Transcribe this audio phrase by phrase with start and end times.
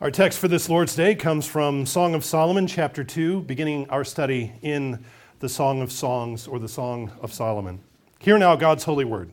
[0.00, 4.04] Our text for this Lord's Day comes from Song of Solomon, chapter 2, beginning our
[4.04, 5.04] study in
[5.40, 7.80] the Song of Songs or the Song of Solomon.
[8.20, 9.32] Hear now God's holy word.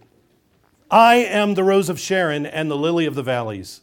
[0.89, 3.81] I am the rose of Sharon and the lily of the valleys.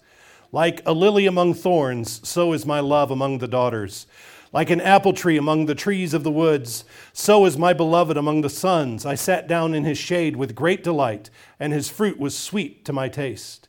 [0.51, 4.09] Like a lily among thorns, so is my love among the daughters.
[4.53, 8.41] Like an apple tree among the trees of the woods, so is my beloved among
[8.41, 9.07] the sons.
[9.07, 11.31] I sat down in his shade with great delight,
[11.61, 13.69] and his fruit was sweet to my taste.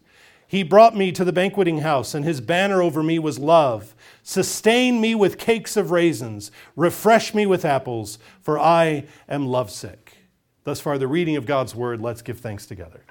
[0.54, 3.96] He brought me to the banqueting house, and his banner over me was love.
[4.22, 10.16] Sustain me with cakes of raisins, refresh me with apples, for I am lovesick.
[10.64, 12.02] Thus far, the reading of God's word.
[12.02, 13.02] Let's give thanks together.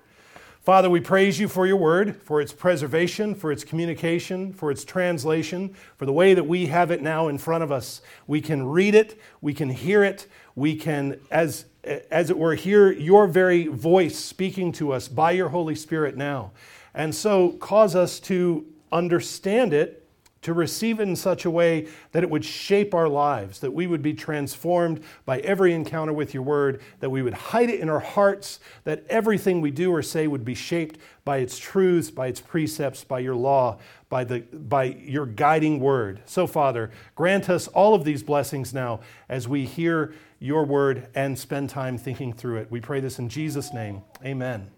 [0.61, 4.85] Father, we praise you for your word, for its preservation, for its communication, for its
[4.85, 8.03] translation, for the way that we have it now in front of us.
[8.29, 12.93] We can read it, we can hear it, we can, as, as it were, hear
[12.93, 16.53] your very voice speaking to us by your Holy Spirit now.
[16.95, 19.99] And so cause us to understand it,
[20.43, 23.87] to receive it in such a way that it would shape our lives, that we
[23.87, 27.89] would be transformed by every encounter with your word, that we would hide it in
[27.89, 32.27] our hearts, that everything we do or say would be shaped by its truths, by
[32.27, 36.21] its precepts, by your law, by, the, by your guiding word.
[36.27, 41.39] So, Father, grant us all of these blessings now as we hear your word and
[41.39, 42.69] spend time thinking through it.
[42.69, 44.03] We pray this in Jesus' name.
[44.25, 44.69] Amen.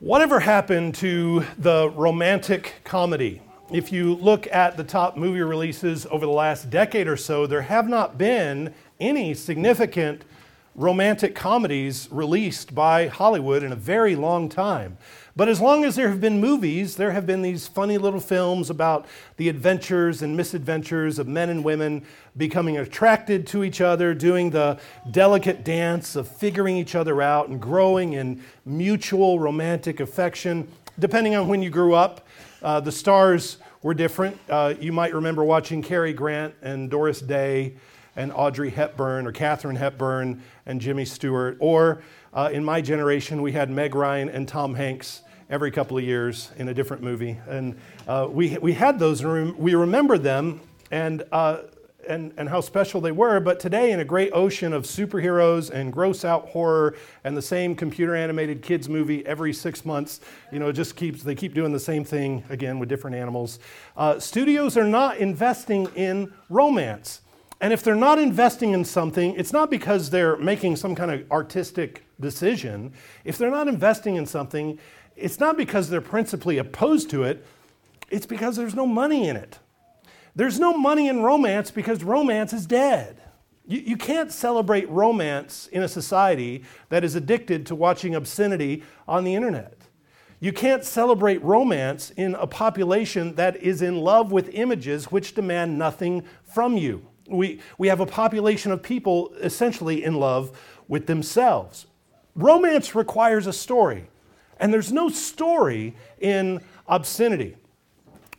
[0.00, 3.42] Whatever happened to the romantic comedy?
[3.72, 7.62] If you look at the top movie releases over the last decade or so, there
[7.62, 10.22] have not been any significant
[10.78, 14.96] romantic comedies released by Hollywood in a very long time.
[15.34, 18.70] But as long as there have been movies, there have been these funny little films
[18.70, 19.04] about
[19.38, 22.04] the adventures and misadventures of men and women
[22.36, 24.78] becoming attracted to each other, doing the
[25.10, 30.68] delicate dance of figuring each other out and growing in mutual romantic affection.
[31.00, 32.24] Depending on when you grew up,
[32.62, 34.38] uh, the stars were different.
[34.48, 37.74] Uh, you might remember watching Cary Grant and Doris Day
[38.18, 41.56] and Audrey Hepburn or Katharine Hepburn and Jimmy Stewart.
[41.60, 42.02] Or
[42.34, 46.50] uh, in my generation, we had Meg Ryan and Tom Hanks every couple of years
[46.56, 47.38] in a different movie.
[47.48, 47.78] And
[48.08, 50.60] uh, we, we had those we remember them
[50.90, 51.58] and, uh,
[52.08, 53.38] and, and how special they were.
[53.38, 57.76] But today, in a great ocean of superheroes and gross out horror and the same
[57.76, 61.78] computer animated kids movie every six months, you know, just keeps, they keep doing the
[61.78, 63.60] same thing again with different animals.
[63.96, 67.20] Uh, studios are not investing in romance.
[67.60, 71.30] And if they're not investing in something, it's not because they're making some kind of
[71.30, 72.92] artistic decision.
[73.24, 74.78] If they're not investing in something,
[75.16, 77.44] it's not because they're principally opposed to it,
[78.10, 79.58] it's because there's no money in it.
[80.36, 83.20] There's no money in romance because romance is dead.
[83.66, 89.24] You, you can't celebrate romance in a society that is addicted to watching obscenity on
[89.24, 89.74] the internet.
[90.40, 95.76] You can't celebrate romance in a population that is in love with images which demand
[95.76, 97.04] nothing from you.
[97.28, 100.58] We, we have a population of people essentially in love
[100.88, 101.86] with themselves.
[102.34, 104.08] Romance requires a story.
[104.60, 107.56] And there's no story in obscenity.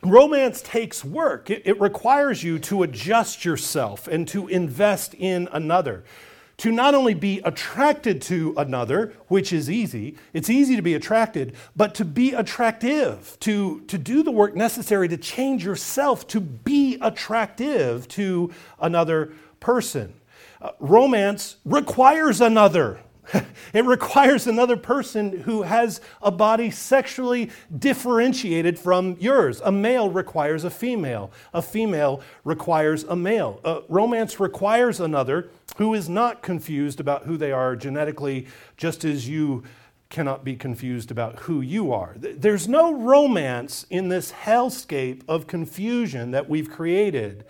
[0.02, 1.50] Romance takes work.
[1.50, 6.04] It, it, requires you to adjust yourself and to invest in another.
[6.58, 11.54] To not only be attracted to another, which is easy, it's easy to be attracted,
[11.74, 16.89] but to be attractive, to, to do the work necessary to change yourself to be
[17.00, 20.14] attractive to another person.
[20.60, 23.00] Uh, romance requires another.
[23.72, 29.60] it requires another person who has a body sexually differentiated from yours.
[29.64, 33.60] A male requires a female, a female requires a male.
[33.64, 38.46] Uh, romance requires another who is not confused about who they are genetically,
[38.76, 39.62] just as you
[40.10, 42.16] cannot be confused about who you are.
[42.18, 47.44] There's no romance in this hellscape of confusion that we've created.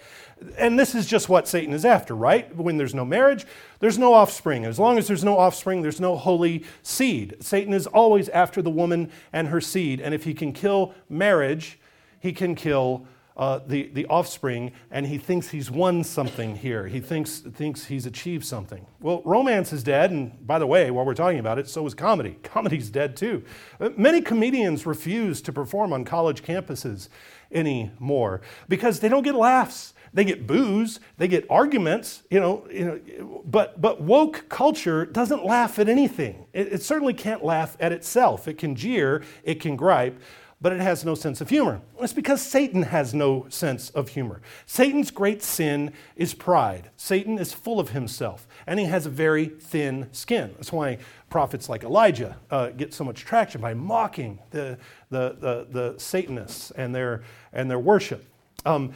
[0.59, 2.55] And this is just what Satan is after, right?
[2.55, 3.47] When there's no marriage,
[3.79, 4.67] there's no offspring.
[4.67, 7.37] As long as there's no offspring, there's no holy seed.
[7.41, 9.99] Satan is always after the woman and her seed.
[10.01, 11.79] And if he can kill marriage,
[12.21, 13.07] he can kill
[13.41, 16.87] uh, the, the offspring, and he thinks he's won something here.
[16.87, 18.85] He thinks, thinks he's achieved something.
[19.01, 21.95] Well, romance is dead, and by the way, while we're talking about it, so is
[21.95, 22.37] comedy.
[22.43, 23.43] Comedy's dead too.
[23.81, 27.09] Uh, many comedians refuse to perform on college campuses
[27.51, 29.95] anymore because they don't get laughs.
[30.13, 35.47] They get boos, they get arguments, you know, you know but, but woke culture doesn't
[35.47, 36.47] laugh at anything.
[36.53, 38.49] It, it certainly can't laugh at itself.
[38.49, 40.21] It can jeer, it can gripe,
[40.63, 41.81] but it has no sense of humor.
[42.01, 44.43] It's because Satan has no sense of humor.
[44.67, 46.91] Satan's great sin is pride.
[46.97, 50.53] Satan is full of himself, and he has a very thin skin.
[50.57, 50.99] That's why
[51.31, 54.79] prophets like Elijah uh, get so much traction by mocking the,
[55.09, 57.23] the, the, the Satanists and their,
[57.53, 58.27] and their worship.
[58.67, 58.93] Um,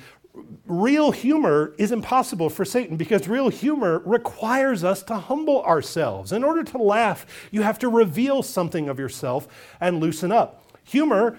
[0.66, 6.32] real humor is impossible for Satan because real humor requires us to humble ourselves.
[6.32, 9.48] In order to laugh, you have to reveal something of yourself
[9.80, 10.60] and loosen up.
[10.84, 11.38] Humor,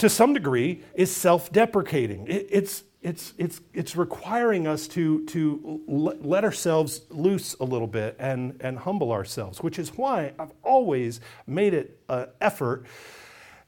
[0.00, 2.26] to some degree, is self deprecating.
[2.26, 8.16] It, it's, it's, it's, it's requiring us to, to let ourselves loose a little bit
[8.18, 12.86] and, and humble ourselves, which is why I've always made it an effort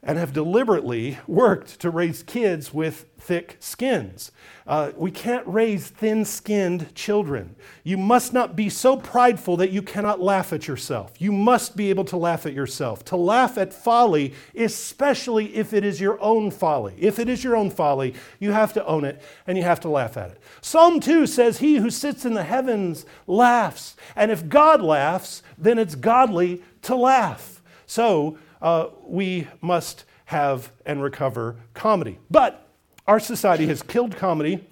[0.04, 4.32] and have deliberately worked to raise kids with thick skins.
[4.66, 7.54] Uh, we can't raise thin skinned children.
[7.84, 11.12] You must not be so prideful that you cannot laugh at yourself.
[11.20, 13.04] You must be able to laugh at yourself.
[13.06, 16.96] To laugh at folly, especially if it is your own folly.
[16.98, 19.88] If it is your own folly, you have to own it and you have to
[19.88, 20.40] laugh at it.
[20.60, 23.94] Psalm 2 says, He who sits in the heavens laughs.
[24.16, 27.62] And if God laughs, then it's godly to laugh.
[27.86, 32.18] So, uh, we must have and recover comedy.
[32.30, 32.66] But
[33.06, 34.66] our society has killed comedy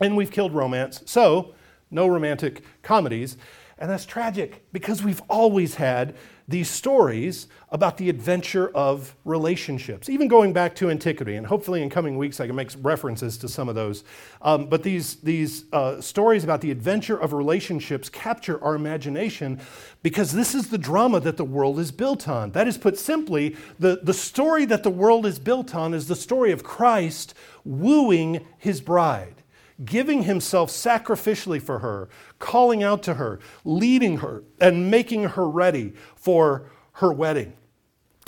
[0.00, 1.02] and we've killed romance.
[1.06, 1.54] So,
[1.90, 3.36] no romantic comedies.
[3.78, 6.14] And that's tragic because we've always had
[6.46, 11.36] these stories about the adventure of relationships, even going back to antiquity.
[11.36, 14.04] And hopefully, in coming weeks, I can make references to some of those.
[14.42, 19.58] Um, but these, these uh, stories about the adventure of relationships capture our imagination
[20.02, 22.50] because this is the drama that the world is built on.
[22.50, 26.16] That is, put simply, the, the story that the world is built on is the
[26.16, 29.43] story of Christ wooing his bride
[29.84, 35.94] giving himself sacrificially for her, calling out to her, leading her, and making her ready
[36.16, 37.54] for her wedding.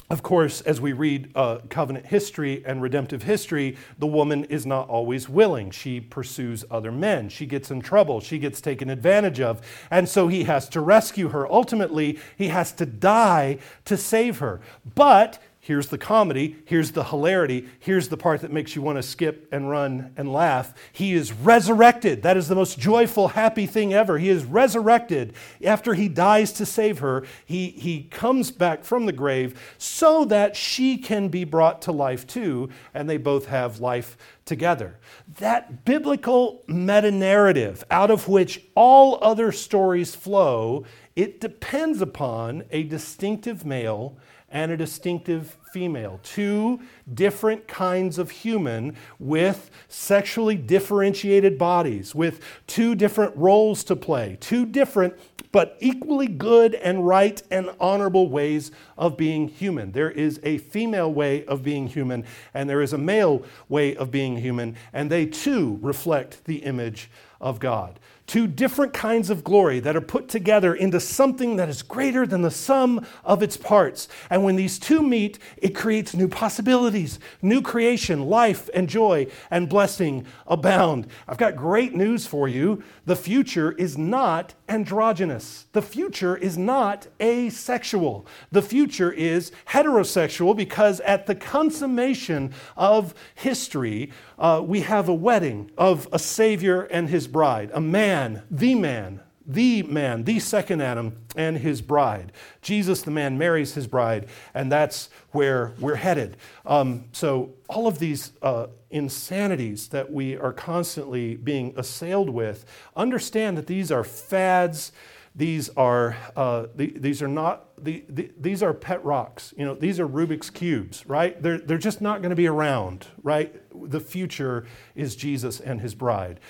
[0.08, 4.88] Of course, as we read uh, covenant history and redemptive history, the woman is not
[4.88, 5.72] always willing.
[5.72, 7.28] She pursues other men.
[7.28, 8.20] She gets in trouble.
[8.20, 9.66] She gets taken advantage of.
[9.90, 11.50] And so he has to rescue her.
[11.52, 14.60] Ultimately, he has to die to save her.
[14.94, 19.02] But Here's the comedy, here's the hilarity, here's the part that makes you want to
[19.02, 20.72] skip and run and laugh.
[20.92, 22.22] He is resurrected.
[22.22, 24.16] That is the most joyful, happy thing ever.
[24.16, 25.32] He is resurrected.
[25.64, 30.54] After he dies to save her, he, he comes back from the grave so that
[30.54, 35.00] she can be brought to life too, and they both have life together.
[35.38, 40.84] That biblical meta narrative out of which all other stories flow,
[41.16, 44.16] it depends upon a distinctive male
[44.56, 46.19] and a distinctive female.
[46.23, 46.81] Two
[47.12, 54.64] different kinds of human with sexually differentiated bodies, with two different roles to play, two
[54.64, 55.12] different
[55.53, 59.93] but equally good and right and honorable ways of being human.
[59.93, 62.25] There is a female way of being human,
[62.55, 67.11] and there is a male way of being human, and they too reflect the image
[67.43, 71.82] of God two different kinds of glory that are put together into something that is
[71.82, 74.08] greater than the sum of its parts.
[74.31, 79.69] And when these two meet, it creates new possibilities, new creation, life and joy and
[79.69, 81.06] blessing abound.
[81.28, 82.82] I've got great news for you.
[83.05, 85.67] The future is not androgynous.
[85.73, 88.26] The future is not asexual.
[88.50, 95.70] The future is heterosexual because at the consummation of history, uh, we have a wedding
[95.78, 98.15] of a Savior and his bride, a man,
[98.50, 102.32] the man, the man, the second Adam, and his bride.
[102.62, 106.36] Jesus, the man, marries his bride, and that's where we're headed.
[106.64, 112.64] Um, so, all of these uh, insanities that we are constantly being assailed with,
[112.96, 114.92] understand that these are fads.
[115.35, 119.52] These are, uh, the, these are not, the, the, these are pet rocks.
[119.58, 121.40] You know, these are Rubik's Cubes, right?
[121.42, 123.54] They're, they're just not going to be around, right?
[123.90, 126.40] The future is Jesus and his bride.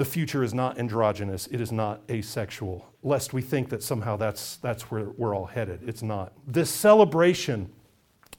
[0.00, 4.56] The future is not androgynous, it is not asexual, lest we think that somehow that's,
[4.56, 5.80] that's where we're all headed.
[5.86, 6.32] It's not.
[6.46, 7.70] This celebration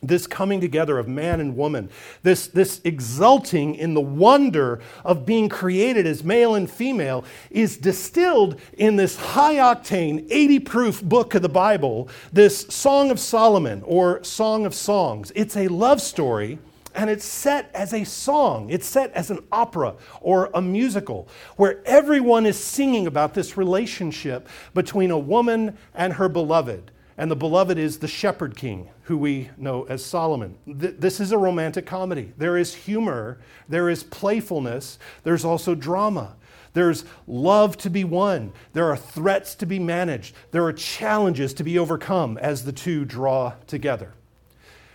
[0.01, 1.91] this coming together of man and woman,
[2.23, 8.59] this, this exulting in the wonder of being created as male and female, is distilled
[8.73, 14.23] in this high octane, 80 proof book of the Bible, this Song of Solomon or
[14.23, 15.31] Song of Songs.
[15.35, 16.57] It's a love story.
[16.93, 18.69] And it's set as a song.
[18.69, 24.48] It's set as an opera or a musical where everyone is singing about this relationship
[24.74, 29.51] between a woman and her beloved and the beloved is the shepherd king, who we
[29.55, 30.57] know as Solomon.
[30.65, 32.33] Th- this is a romantic comedy.
[32.36, 36.36] There is humor, there is playfulness, there's also drama.
[36.74, 38.53] There's love to be won.
[38.74, 40.33] There are threats to be managed.
[40.50, 44.13] There are challenges to be overcome as the two draw together.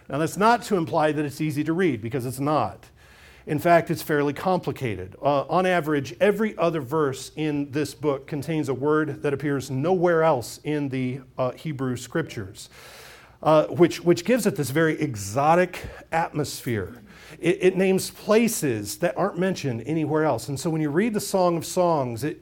[0.09, 2.87] Now, that's not to imply that it's easy to read, because it's not.
[3.47, 5.15] In fact, it's fairly complicated.
[5.23, 10.25] Uh, on average, every other verse in this book contains a word that appears nowhere
[10.25, 12.69] else in the uh, Hebrew scriptures,
[13.43, 17.02] uh, which, which gives it this very exotic atmosphere.
[17.38, 20.49] It, it, names places that aren't mentioned anywhere else.
[20.49, 22.40] And so when you read the Song of Songs, it,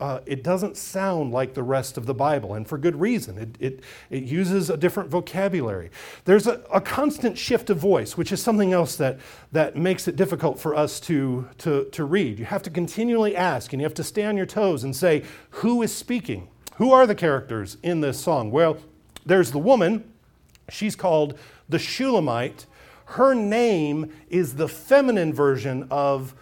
[0.00, 3.38] uh, it doesn't sound like the rest of the Bible, and for good reason.
[3.38, 5.90] It, it, it uses a different vocabulary.
[6.24, 9.18] There's a, a constant shift of voice, which is something else that,
[9.52, 12.38] that makes it difficult for us to, to, to read.
[12.38, 15.22] You have to continually ask, and you have to stay on your toes and say,
[15.50, 16.48] Who is speaking?
[16.76, 18.50] Who are the characters in this song?
[18.50, 18.78] Well,
[19.24, 20.12] there's the woman.
[20.68, 22.66] She's called the Shulamite
[23.06, 26.34] her name is the feminine version of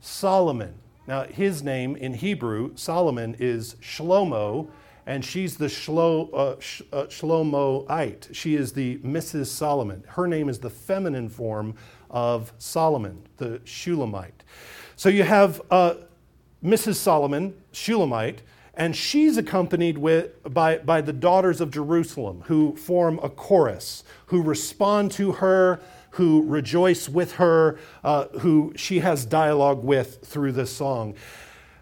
[0.00, 0.74] Solomon.
[1.06, 4.68] Now, his name in Hebrew, Solomon, is Shlomo,
[5.06, 8.34] and she's the Shlo, uh, Sh, uh, Shlomoite.
[8.34, 9.46] She is the Mrs.
[9.46, 10.04] Solomon.
[10.06, 11.74] Her name is the feminine form
[12.10, 14.44] of Solomon, the Shulamite.
[14.96, 15.94] So you have uh,
[16.62, 16.96] Mrs.
[16.96, 18.42] Solomon, Shulamite,
[18.78, 24.40] and she's accompanied with, by, by the daughters of Jerusalem who form a chorus, who
[24.40, 25.80] respond to her,
[26.12, 31.16] who rejoice with her, uh, who she has dialogue with through this song.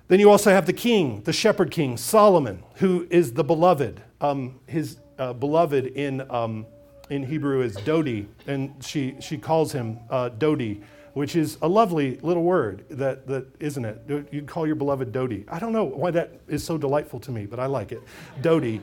[0.08, 4.02] Then you also have the king, the shepherd king, Solomon, who is the beloved.
[4.22, 6.64] Um, his uh, beloved in, um,
[7.10, 10.82] in Hebrew is Dodi, and she, she calls him uh, Dodi
[11.16, 14.28] which is a lovely little word that, that isn't it?
[14.30, 15.46] You'd call your beloved dodi?
[15.48, 18.02] I don't know why that is so delightful to me but i like it.
[18.42, 18.82] Dodi.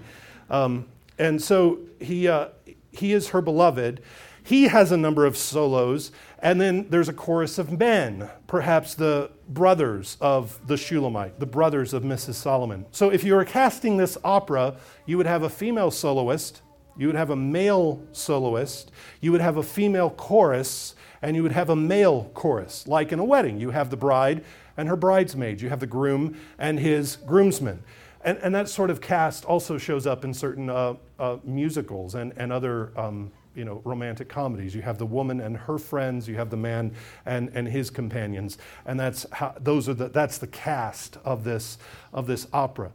[0.50, 0.88] Um,
[1.20, 2.48] and so he, uh,
[2.92, 4.02] he is her beloved.
[4.42, 9.30] He has a number of solos and then there's a chorus of men perhaps the
[9.50, 12.88] brothers of the shulamite the brothers of mrs solomon.
[12.90, 16.64] So if you were casting this opera you would have a female soloist
[16.98, 21.54] you would have a male soloist you would have a female chorus and you would
[21.54, 23.60] have a male chorus, like in a wedding.
[23.60, 24.44] You have the bride
[24.76, 27.82] and her bridesmaids, you have the groom and his groomsmen.
[28.26, 32.34] And, and that sort of cast also shows up in certain uh, uh, musicals and,
[32.36, 34.76] and other um, you know, romantic comedies.
[34.76, 36.94] You have the woman and her friends, you have the man
[37.26, 41.78] and, and his companions, and that's, how, those are the, that's the cast of this,
[42.12, 42.92] of this opera.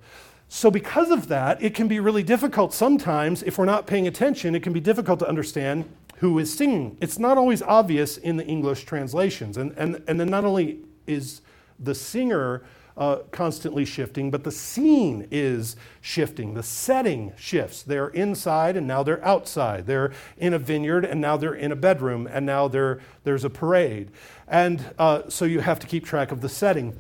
[0.51, 4.55] So, because of that, it can be really difficult sometimes, if we're not paying attention,
[4.55, 5.85] it can be difficult to understand
[6.19, 6.97] who is singing.
[7.01, 9.57] It's not always obvious in the English translations.
[9.57, 11.41] And, and, and then not only is
[11.79, 12.63] the singer
[12.97, 16.55] uh, constantly shifting, but the scene is shifting.
[16.55, 17.85] The setting shifts.
[17.85, 19.87] They're inside and now they're outside.
[19.87, 24.11] They're in a vineyard and now they're in a bedroom and now there's a parade.
[24.49, 26.99] And uh, so you have to keep track of the setting.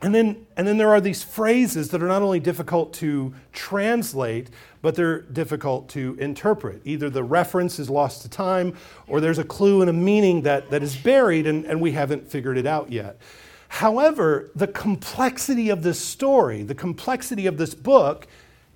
[0.00, 4.48] And then, and then there are these phrases that are not only difficult to translate,
[4.80, 6.82] but they're difficult to interpret.
[6.84, 8.76] Either the reference is lost to time,
[9.08, 12.30] or there's a clue and a meaning that, that is buried and, and we haven't
[12.30, 13.20] figured it out yet.
[13.68, 18.28] However, the complexity of this story, the complexity of this book,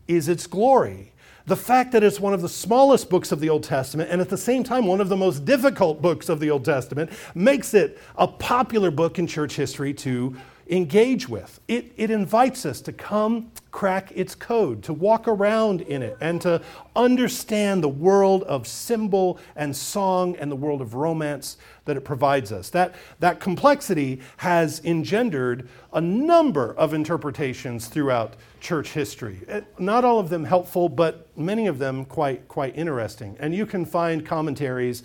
[0.08, 1.12] is its glory.
[1.46, 4.28] The fact that it's one of the smallest books of the Old Testament and at
[4.28, 7.98] the same time one of the most difficult books of the Old Testament makes it
[8.16, 10.36] a popular book in church history to
[10.68, 11.60] engage with.
[11.68, 16.40] It, it invites us to come crack its code, to walk around in it, and
[16.42, 16.60] to
[16.94, 22.52] understand the world of symbol and song and the world of romance that it provides
[22.52, 22.68] us.
[22.70, 29.40] That, that complexity has engendered a number of interpretations throughout church history.
[29.48, 33.36] Eh, not all of them helpful, but many of them quite, quite interesting.
[33.40, 35.02] And you can find commentaries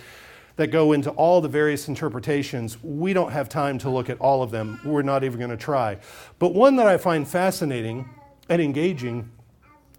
[0.58, 2.78] that go into all the various interpretations.
[2.84, 4.80] We don't have time to look at all of them.
[4.84, 5.98] We're not even going to try.
[6.40, 8.10] But one that I find fascinating
[8.50, 9.32] and engaging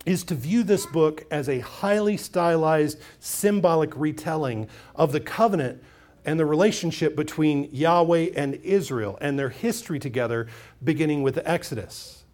[0.04, 5.82] is to view this book as a highly stylized, symbolic retelling of the covenant
[6.24, 10.48] and the relationship between Yahweh and Israel and their history together,
[10.82, 12.24] beginning with the Exodus.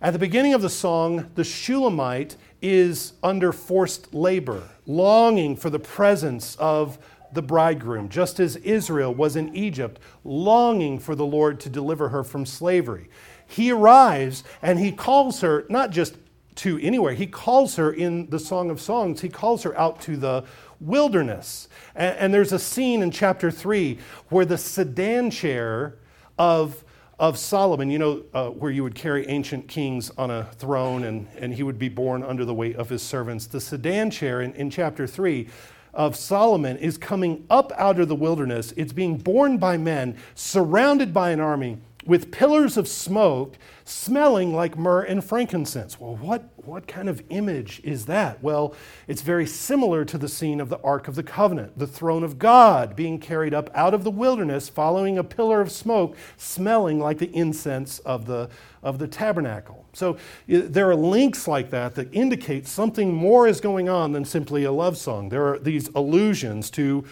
[0.00, 5.78] At the beginning of the song, the Shulamite is under forced labor, longing for the
[5.78, 6.98] presence of
[7.32, 12.24] the bridegroom, just as Israel was in Egypt, longing for the Lord to deliver her
[12.24, 13.08] from slavery.
[13.46, 16.16] He arrives and he calls her not just
[16.56, 20.16] to anywhere, he calls her in the Song of Songs, he calls her out to
[20.16, 20.44] the
[20.80, 21.68] wilderness.
[21.94, 25.98] And, and there's a scene in chapter 3 where the sedan chair
[26.38, 26.84] of
[27.18, 31.26] of Solomon, you know, uh, where you would carry ancient kings on a throne and,
[31.36, 33.46] and he would be borne under the weight of his servants.
[33.46, 35.48] The sedan chair in, in chapter 3
[35.94, 38.72] of Solomon is coming up out of the wilderness.
[38.76, 41.78] It's being borne by men, surrounded by an army,
[42.08, 46.00] with pillars of smoke smelling like myrrh and frankincense.
[46.00, 48.42] Well, what, what kind of image is that?
[48.42, 48.74] Well,
[49.06, 52.38] it's very similar to the scene of the Ark of the Covenant, the throne of
[52.38, 57.18] God being carried up out of the wilderness, following a pillar of smoke, smelling like
[57.18, 58.48] the incense of the,
[58.82, 59.84] of the tabernacle.
[59.92, 64.64] So there are links like that that indicate something more is going on than simply
[64.64, 65.28] a love song.
[65.28, 67.04] There are these allusions to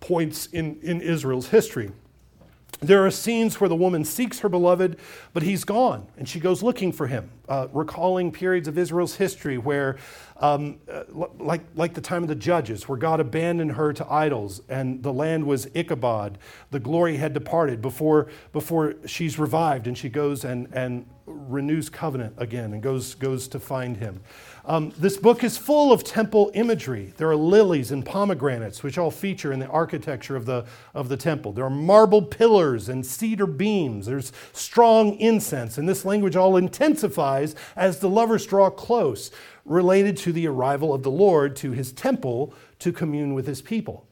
[0.00, 1.92] points in, in Israel's history.
[2.78, 4.96] There are scenes where the woman seeks her beloved,
[5.34, 9.58] but he's gone, and she goes looking for him, uh, recalling periods of Israel's history
[9.58, 9.98] where,
[10.38, 11.02] um, uh,
[11.38, 15.12] like, like the time of the judges, where God abandoned her to idols and the
[15.12, 16.38] land was Ichabod.
[16.70, 22.34] The glory had departed before, before she's revived, and she goes and, and renews covenant
[22.38, 24.20] again and goes, goes to find him.
[24.70, 27.12] Um, this book is full of temple imagery.
[27.16, 31.16] There are lilies and pomegranates, which all feature in the architecture of the, of the
[31.16, 31.52] temple.
[31.52, 34.06] There are marble pillars and cedar beams.
[34.06, 39.32] There's strong incense, and this language all intensifies as the lovers draw close,
[39.64, 44.06] related to the arrival of the Lord to his temple to commune with his people.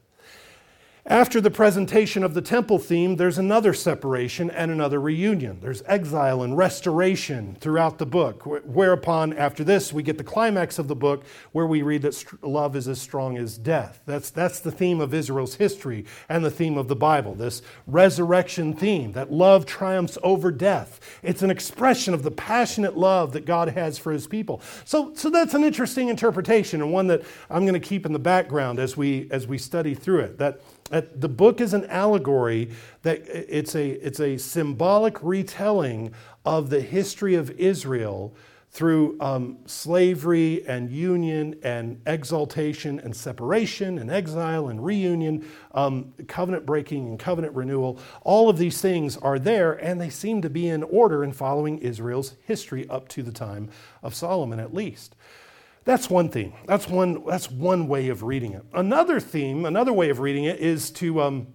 [1.09, 5.59] After the presentation of the temple theme, there's another separation and another reunion.
[5.63, 10.87] There's exile and restoration throughout the book, whereupon, after this, we get the climax of
[10.87, 14.03] the book where we read that love is as strong as death.
[14.05, 18.75] That's, that's the theme of Israel's history and the theme of the Bible, this resurrection
[18.75, 21.01] theme that love triumphs over death.
[21.23, 24.61] It's an expression of the passionate love that God has for his people.
[24.85, 28.19] So, so that's an interesting interpretation and one that I'm going to keep in the
[28.19, 30.37] background as we, as we study through it.
[30.37, 30.61] That
[31.01, 32.71] the book is an allegory
[33.03, 36.13] that it's a, it's a symbolic retelling
[36.45, 38.35] of the history of Israel
[38.71, 46.67] through um, slavery and union and exaltation and separation and exile and reunion, um, covenant
[46.67, 47.99] breaking and covenant renewal.
[48.23, 51.79] All of these things are there, and they seem to be in order in following
[51.79, 53.71] Israel's history up to the time
[54.03, 55.17] of Solomon, at least.
[55.89, 56.53] That's one theme.
[56.67, 58.63] That's one, that's one way of reading it.
[58.75, 61.47] Another theme, another way of reading it is to, um,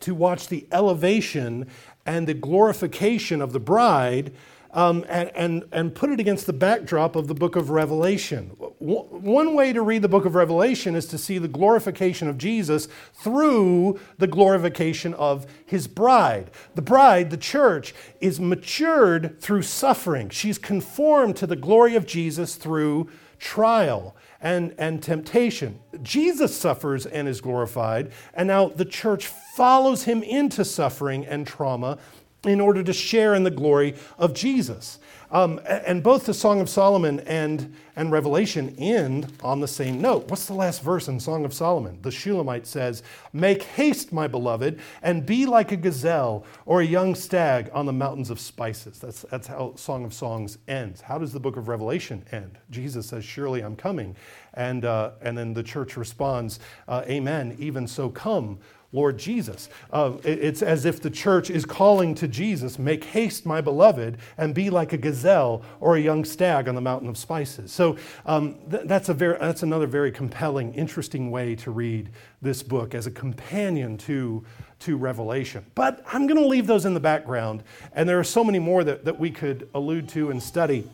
[0.00, 1.68] to watch the elevation
[2.04, 4.32] and the glorification of the bride
[4.72, 8.48] um, and, and, and put it against the backdrop of the book of Revelation.
[8.80, 12.88] One way to read the book of Revelation is to see the glorification of Jesus
[13.14, 16.50] through the glorification of his bride.
[16.74, 20.30] The bride, the church, is matured through suffering.
[20.30, 23.08] She's conformed to the glory of Jesus through
[23.42, 25.80] trial and, and temptation.
[26.02, 31.98] Jesus suffers and is glorified, and now the church follows him into suffering and trauma
[32.44, 34.98] in order to share in the glory of Jesus.
[35.32, 40.28] Um, and both the Song of Solomon and, and Revelation end on the same note.
[40.28, 41.98] What's the last verse in Song of Solomon?
[42.02, 47.14] The Shulamite says, Make haste, my beloved, and be like a gazelle or a young
[47.14, 48.98] stag on the mountains of spices.
[48.98, 51.00] That's, that's how Song of Songs ends.
[51.00, 52.58] How does the book of Revelation end?
[52.70, 54.14] Jesus says, Surely I'm coming.
[54.52, 58.58] And, uh, and then the church responds, uh, Amen, even so come.
[58.94, 59.70] Lord Jesus.
[59.90, 64.54] Uh, it's as if the church is calling to Jesus, Make haste, my beloved, and
[64.54, 67.72] be like a gazelle or a young stag on the mountain of spices.
[67.72, 72.10] So um, th- that's, a very, that's another very compelling, interesting way to read
[72.42, 74.44] this book as a companion to,
[74.80, 75.64] to Revelation.
[75.74, 77.62] But I'm going to leave those in the background,
[77.94, 80.88] and there are so many more that, that we could allude to and study.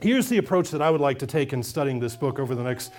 [0.00, 2.62] Here's the approach that I would like to take in studying this book over the
[2.62, 2.90] next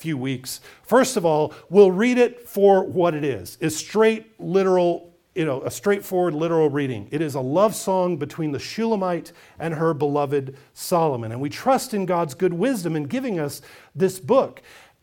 [0.00, 0.60] few weeks.
[0.82, 3.58] First of all, we'll read it for what it is.
[3.60, 7.06] It's straight, literal, you know, a straightforward, literal reading.
[7.10, 11.32] It is a love song between the Shulamite and her beloved Solomon.
[11.32, 13.60] And we trust in God's good wisdom in giving us
[13.94, 14.62] this book.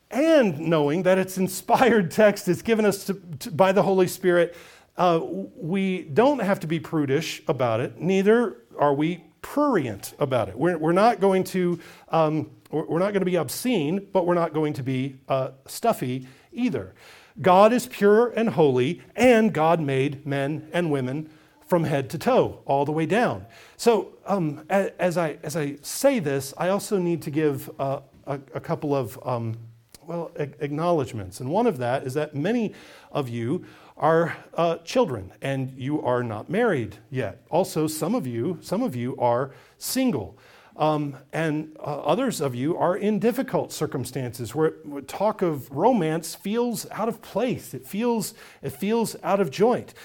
[0.10, 4.56] And knowing that it's inspired text, it's given us to, to, by the Holy Spirit,
[4.98, 10.58] uh, we don't have to be prudish about it, neither are we prurient about it.
[10.58, 11.80] We're, we're not going to
[12.10, 16.28] um, we're not going to be obscene, but we're not going to be uh, stuffy
[16.52, 16.94] either.
[17.42, 21.30] God is pure and holy, and God made men and women
[21.68, 23.46] from head to toe, all the way down.
[23.76, 28.40] So, um, as, I, as I say this, I also need to give uh, a,
[28.54, 29.58] a, couple of, um,
[30.06, 31.42] well, acknowledgments.
[31.42, 32.74] And one of that is that many
[33.12, 33.66] of you
[33.98, 37.44] are uh, children and you are not married yet.
[37.50, 40.38] Also, some of you, some of you are single.
[40.78, 46.36] Um, and uh, others of you are in difficult circumstances where, where talk of romance
[46.36, 47.74] feels out of place.
[47.74, 49.96] It feels, it feels out of joint.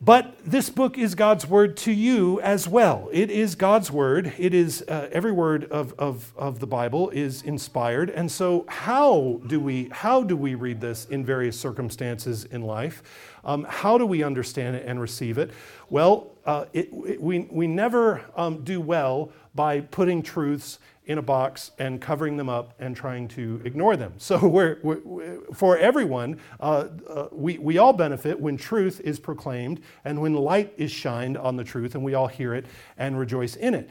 [0.00, 3.08] But this book is God's word to you as well.
[3.12, 4.32] It is God's word.
[4.38, 8.08] It is uh, every word of, of, of the Bible is inspired.
[8.10, 13.02] And so, how do we how do we read this in various circumstances in life?
[13.44, 15.50] Um, how do we understand it and receive it?
[15.90, 21.22] Well, uh, it, it, we we never um, do well by putting truths in a
[21.22, 24.12] box and covering them up and trying to ignore them.
[24.18, 29.80] So, we're, we're, for everyone, uh, uh, we, we all benefit when truth is proclaimed
[30.04, 32.66] and when light is shined on the truth and we all hear it
[32.98, 33.88] and rejoice in it.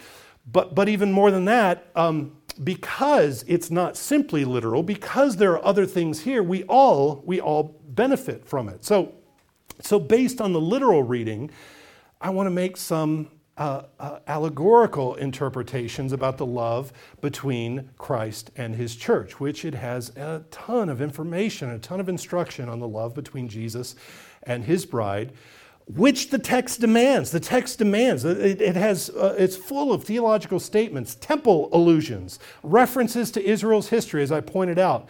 [0.49, 5.65] But, but even more than that, um, because it's not simply literal, because there are
[5.65, 8.85] other things here, we all, we all benefit from it.
[8.85, 9.13] So,
[9.81, 11.51] so based on the literal reading,
[12.21, 18.75] I want to make some uh, uh, allegorical interpretations about the love between Christ and
[18.75, 22.87] his church, which it has a ton of information, a ton of instruction on the
[22.87, 23.95] love between Jesus
[24.43, 25.33] and his bride,
[25.87, 27.31] which the text demands.
[27.31, 28.25] The text demands.
[28.25, 34.21] It, it has, uh, it's full of theological statements, temple allusions, references to Israel's history,
[34.21, 35.09] as I pointed out.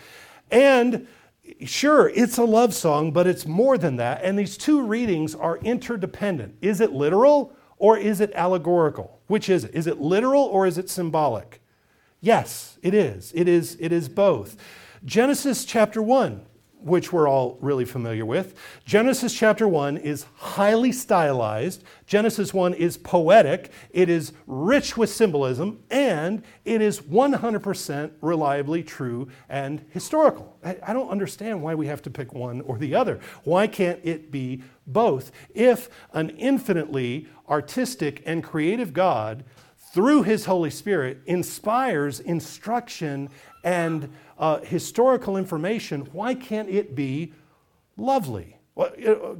[0.51, 1.07] And
[1.65, 4.23] sure, it's a love song, but it's more than that.
[4.23, 6.55] And these two readings are interdependent.
[6.61, 7.56] Is it literal?
[7.77, 9.19] Or is it allegorical?
[9.27, 9.75] Which is it?
[9.75, 11.61] Is it literal or is it symbolic?
[12.21, 13.31] Yes, it is.
[13.35, 14.57] It is, it is both.
[15.05, 16.45] Genesis chapter 1,
[16.87, 18.55] which we're all really familiar with.
[18.85, 21.83] Genesis chapter 1 is highly stylized.
[22.05, 23.71] Genesis 1 is poetic.
[23.91, 30.57] It is rich with symbolism, and it is 100% reliably true and historical.
[30.63, 33.19] I, don't understand why we have to pick one or the other.
[33.43, 35.31] Why can't it be both?
[35.53, 39.43] If an infinitely artistic and creative God,
[39.93, 43.29] through his Holy Spirit, inspires instruction
[43.63, 47.33] and uh, historical information, why can't it be
[47.97, 48.57] lovely?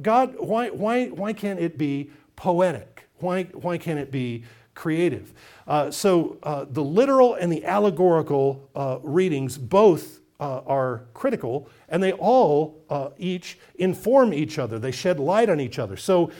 [0.02, 3.08] God, why, why, why can't it be poetic?
[3.18, 5.32] Why, why can't it be creative?
[5.66, 12.02] Uh, so uh, the literal and the allegorical uh, readings both uh, are critical, and
[12.02, 14.78] they all uh, each inform each other.
[14.78, 15.96] They shed light on each other.
[15.96, 16.30] So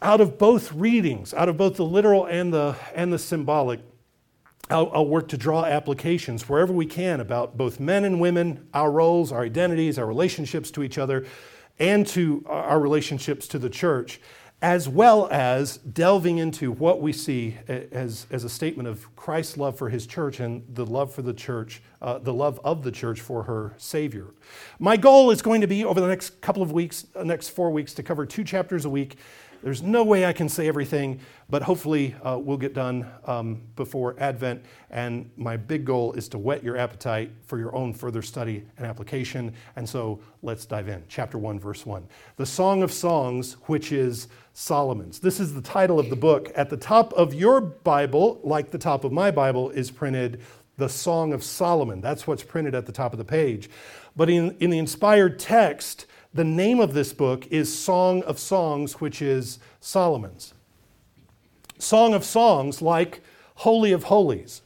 [0.00, 3.80] out of both readings, out of both the literal and the, and the symbolic,
[4.70, 8.90] I'll, I'll, work to draw applications wherever we can about both men and women, our
[8.90, 11.26] roles, our identities, our relationships to each other,
[11.78, 14.20] and to our relationships to the church,
[14.62, 19.76] as well as delving into what we see as, as a statement of Christ's love
[19.76, 23.20] for his church and the love for the church, uh, the love of the church
[23.20, 24.28] for her Savior.
[24.78, 27.70] My goal is going to be over the next couple of weeks, uh, next four
[27.70, 29.18] weeks, to cover two chapters a week
[29.64, 34.14] there's no way I can say everything, but hopefully uh, we'll get done um, before
[34.18, 34.62] Advent.
[34.90, 38.86] And my big goal is to whet your appetite for your own further study and
[38.86, 39.54] application.
[39.76, 41.02] And so let's dive in.
[41.08, 42.06] Chapter 1, verse 1.
[42.36, 45.18] The Song of Songs, which is Solomon's.
[45.18, 46.52] This is the title of the book.
[46.54, 50.42] At the top of your Bible, like the top of my Bible, is printed
[50.76, 52.02] the Song of Solomon.
[52.02, 53.70] That's what's printed at the top of the page.
[54.14, 59.00] But in, in the inspired text, the name of this book is Song of Songs,
[59.00, 60.52] which is Solomon's.
[61.78, 63.22] Song of Songs, like
[63.56, 64.62] Holy of Holies,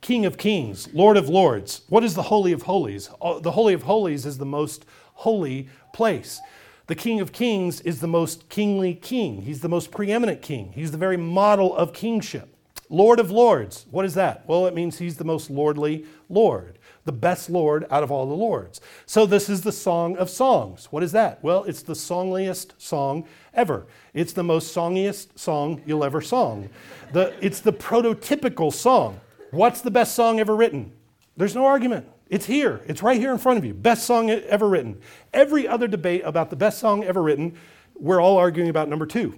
[0.00, 1.82] King of Kings, Lord of Lords.
[1.88, 3.10] What is the Holy of Holies?
[3.22, 6.40] Uh, the Holy of Holies is the most holy place.
[6.88, 9.42] The King of Kings is the most kingly king.
[9.42, 10.72] He's the most preeminent king.
[10.72, 12.56] He's the very model of kingship.
[12.88, 14.42] Lord of Lords, what is that?
[14.48, 16.79] Well, it means he's the most lordly Lord
[17.10, 18.80] the best Lord out of all the Lords.
[19.04, 20.86] So this is the Song of Songs.
[20.92, 21.42] What is that?
[21.42, 23.88] Well, it's the songliest song ever.
[24.14, 26.70] It's the most songiest song you'll ever song.
[27.12, 29.18] The, it's the prototypical song.
[29.50, 30.92] What's the best song ever written?
[31.36, 32.06] There's no argument.
[32.28, 32.80] It's here.
[32.86, 33.74] It's right here in front of you.
[33.74, 35.00] Best song ever written.
[35.34, 37.56] Every other debate about the best song ever written,
[37.96, 39.36] we're all arguing about number two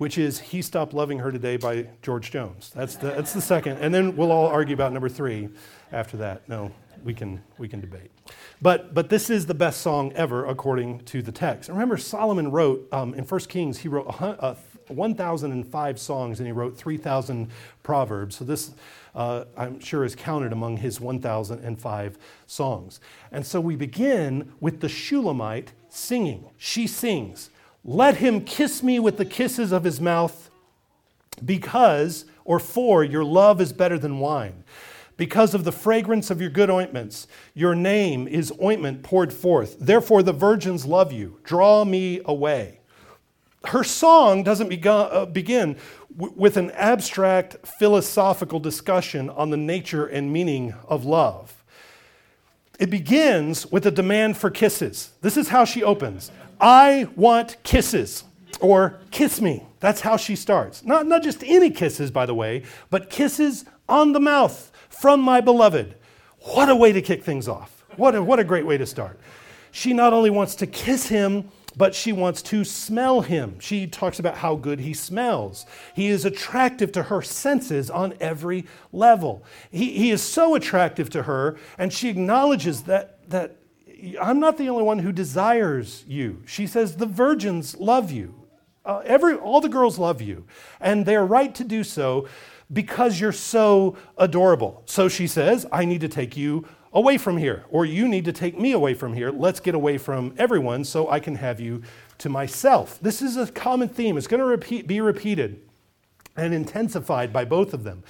[0.00, 2.72] which is He Stopped Loving Her Today by George Jones.
[2.74, 3.76] That's the, that's the second.
[3.82, 5.50] And then we'll all argue about number three
[5.92, 6.48] after that.
[6.48, 6.72] No,
[7.04, 8.10] we can, we can debate.
[8.62, 11.68] But, but this is the best song ever according to the text.
[11.68, 14.54] And remember, Solomon wrote um, in 1 Kings, he wrote uh,
[14.88, 17.50] 1,005 songs and he wrote 3,000
[17.82, 18.36] proverbs.
[18.36, 18.70] So this,
[19.14, 23.00] uh, I'm sure, is counted among his 1,005 songs.
[23.30, 26.48] And so we begin with the Shulamite singing.
[26.56, 27.50] She sings.
[27.84, 30.50] Let him kiss me with the kisses of his mouth,
[31.44, 34.64] because, or for, your love is better than wine.
[35.16, 39.78] Because of the fragrance of your good ointments, your name is ointment poured forth.
[39.78, 41.38] Therefore, the virgins love you.
[41.44, 42.80] Draw me away.
[43.66, 45.76] Her song doesn't uh, begin
[46.16, 51.60] with an abstract philosophical discussion on the nature and meaning of love
[52.80, 55.10] it begins with a demand for kisses.
[55.20, 58.24] This is how she opens I want kisses,
[58.60, 59.66] or kiss me.
[59.80, 60.84] That's how she starts.
[60.84, 65.40] Not, not just any kisses, by the way, but kisses on the mouth from my
[65.40, 65.94] beloved.
[66.40, 67.84] What a way to kick things off.
[67.96, 69.18] What a, what a great way to start.
[69.72, 73.58] She not only wants to kiss him, but she wants to smell him.
[73.60, 75.66] She talks about how good he smells.
[75.94, 79.44] He is attractive to her senses on every level.
[79.70, 83.56] He, he is so attractive to her, and she acknowledges that, that
[84.20, 86.42] I'm not the only one who desires you.
[86.46, 88.34] She says, The virgins love you.
[88.84, 90.46] Uh, every, all the girls love you,
[90.80, 92.26] and they're right to do so
[92.72, 94.82] because you're so adorable.
[94.86, 98.32] So she says, I need to take you away from here, or you need to
[98.32, 99.30] take me away from here.
[99.30, 101.82] Let's get away from everyone so I can have you
[102.18, 102.98] to myself.
[103.00, 104.16] This is a common theme.
[104.16, 105.60] It's going to repeat, be repeated
[106.36, 108.02] and intensified by both of them.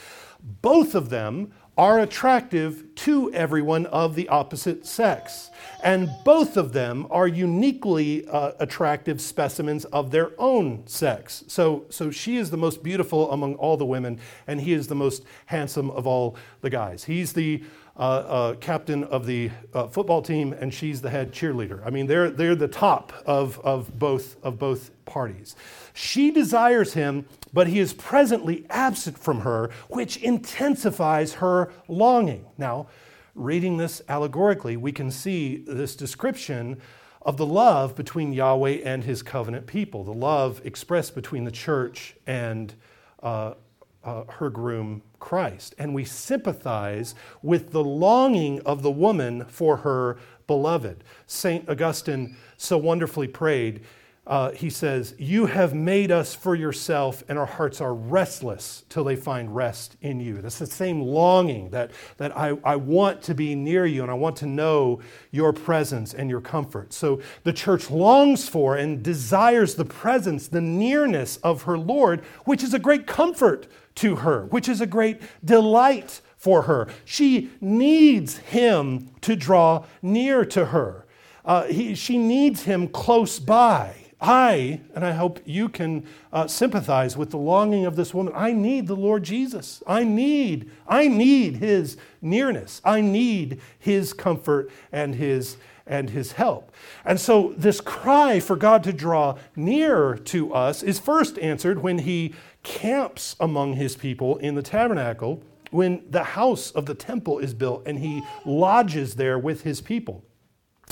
[0.62, 5.48] Both of them are attractive to everyone of the opposite sex.
[5.82, 11.42] And both of them are uniquely uh, attractive specimens of their own sex.
[11.46, 14.94] So, so she is the most beautiful among all the women, and he is the
[14.94, 17.04] most handsome of all the guys.
[17.04, 17.64] He's the
[17.96, 21.80] uh, uh, captain of the uh, football team, and she's the head cheerleader.
[21.86, 25.56] I mean, they're, they're the top of, of, both, of both parties.
[25.94, 32.46] She desires him, but he is presently absent from her, which intensifies her longing.
[32.58, 32.88] Now,
[33.34, 36.80] reading this allegorically, we can see this description
[37.22, 42.16] of the love between Yahweh and his covenant people, the love expressed between the church
[42.26, 42.74] and
[43.22, 43.54] uh,
[44.02, 45.74] uh, her groom Christ.
[45.78, 51.04] And we sympathize with the longing of the woman for her beloved.
[51.26, 51.68] St.
[51.68, 53.82] Augustine so wonderfully prayed.
[54.26, 59.02] Uh, he says, You have made us for yourself, and our hearts are restless till
[59.02, 60.42] they find rest in you.
[60.42, 64.14] That's the same longing that, that I, I want to be near you and I
[64.14, 66.92] want to know your presence and your comfort.
[66.92, 72.62] So the church longs for and desires the presence, the nearness of her Lord, which
[72.62, 76.88] is a great comfort to her, which is a great delight for her.
[77.04, 81.06] She needs him to draw near to her.
[81.44, 83.99] Uh, he, she needs him close by.
[84.20, 88.32] I, and I hope you can uh, sympathize with the longing of this woman.
[88.36, 89.82] I need the Lord Jesus.
[89.86, 92.82] I need, I need his nearness.
[92.84, 95.56] I need his comfort and his
[95.86, 96.72] and his help.
[97.04, 101.98] And so this cry for God to draw near to us is first answered when
[101.98, 107.54] he camps among his people in the tabernacle when the house of the temple is
[107.54, 110.24] built and he lodges there with his people.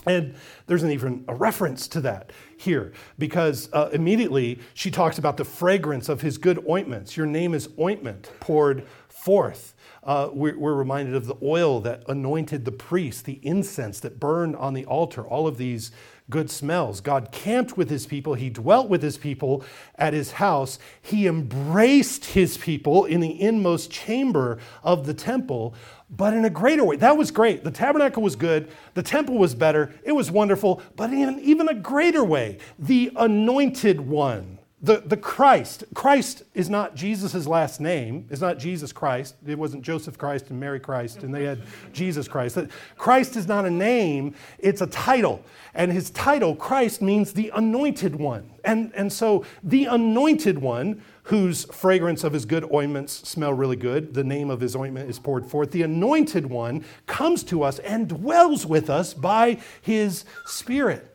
[0.07, 0.35] And
[0.67, 5.45] there's an even a reference to that here because uh, immediately she talks about the
[5.45, 7.17] fragrance of his good ointments.
[7.17, 9.75] Your name is ointment poured forth.
[10.03, 14.57] Uh, we're, we're, reminded of the oil that anointed the priest, the incense that burned
[14.57, 15.91] on the altar, all of these
[16.31, 17.01] good smells.
[17.01, 19.65] God camped with his people, he dwelt with his people
[19.97, 25.75] at his house, he embraced his people in the inmost chamber of the temple,
[26.11, 26.97] but in a greater way.
[26.97, 27.65] That was great.
[27.65, 31.75] The tabernacle was good, the temple was better, it was wonderful, but in even a
[31.75, 38.41] greater way, the anointed one the, the Christ, Christ is not Jesus' last name, it's
[38.41, 39.35] not Jesus Christ.
[39.45, 41.61] It wasn't Joseph Christ and Mary Christ, and they had
[41.93, 42.59] Jesus Christ.
[42.97, 45.43] Christ is not a name, it's a title.
[45.75, 48.51] And his title, Christ, means the anointed one.
[48.65, 54.15] And, and so the anointed one, whose fragrance of his good ointments smell really good,
[54.15, 58.09] the name of his ointment is poured forth, the anointed one comes to us and
[58.09, 61.15] dwells with us by his Spirit.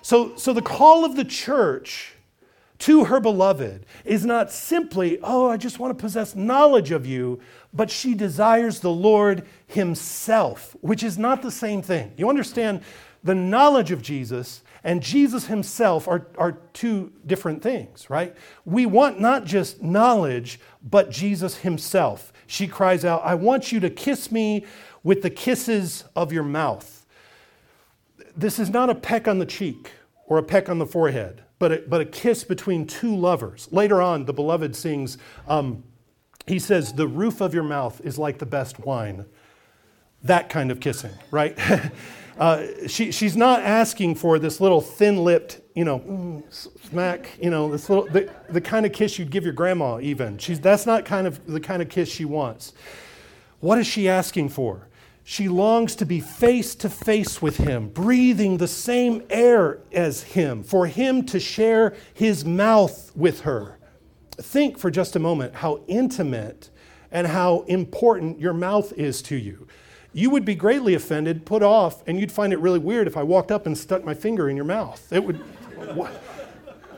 [0.00, 2.14] So, so the call of the church
[2.78, 7.40] to her beloved is not simply, oh, I just want to possess knowledge of you,
[7.72, 12.12] but she desires the Lord Himself, which is not the same thing.
[12.16, 12.82] You understand,
[13.24, 18.34] the knowledge of Jesus and Jesus Himself are, are two different things, right?
[18.64, 22.32] We want not just knowledge, but Jesus Himself.
[22.46, 24.64] She cries out, I want you to kiss me
[25.02, 27.06] with the kisses of your mouth.
[28.36, 29.92] This is not a peck on the cheek
[30.26, 33.68] or a peck on the forehead but a, but a kiss between two lovers.
[33.72, 35.84] Later on, the beloved sings, um,
[36.46, 39.26] he says, The roof of your mouth is like the best wine.
[40.22, 41.58] That kind of kissing, right?
[42.38, 47.70] uh, she, she's not asking for this little thin lipped, you know, smack, you know,
[47.70, 50.38] this little, the, the kind of kiss you'd give your grandma, even.
[50.38, 52.72] She's, that's not kind of the kind of kiss she wants.
[53.60, 54.88] What is she asking for?
[55.24, 60.62] She longs to be face to face with him, breathing the same air as him,
[60.62, 63.78] for him to share his mouth with her.
[64.36, 66.70] Think for just a moment how intimate
[67.10, 69.66] and how important your mouth is to you.
[70.18, 73.22] You would be greatly offended, put off, and you'd find it really weird if I
[73.22, 75.12] walked up and stuck my finger in your mouth.
[75.12, 75.36] It would.
[75.94, 76.10] What?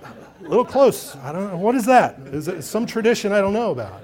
[0.02, 1.14] A little close.
[1.16, 1.58] I don't know.
[1.58, 2.18] What is that?
[2.32, 4.02] Is it some tradition I don't know about?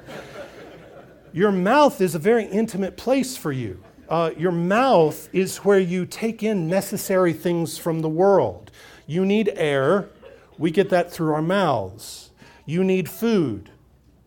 [1.33, 3.83] Your mouth is a very intimate place for you.
[4.07, 8.71] Uh, your mouth is where you take in necessary things from the world.
[9.07, 10.11] You need air,
[10.59, 12.31] we get that through our mouths.
[12.67, 13.71] You need food,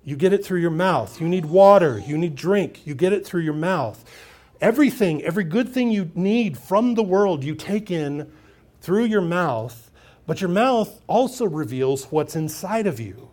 [0.04, 1.22] you get it through your mouth.
[1.22, 4.04] You need water, you need drink, you get it through your mouth.
[4.62, 8.32] Everything, every good thing you need from the world, you take in
[8.82, 9.90] through your mouth,
[10.28, 13.30] but your mouth also reveals what's inside of you.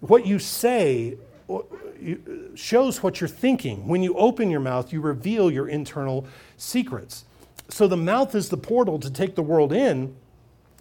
[0.00, 1.16] What you say
[2.54, 3.88] shows what you're thinking.
[3.88, 7.24] When you open your mouth, you reveal your internal secrets.
[7.68, 10.14] So the mouth is the portal to take the world in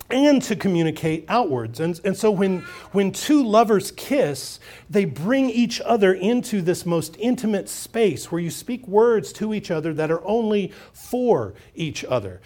[0.09, 1.79] and to communicate outwards.
[1.79, 2.59] And, and so when,
[2.91, 8.51] when two lovers kiss, they bring each other into this most intimate space where you
[8.51, 12.41] speak words to each other that are only for each other.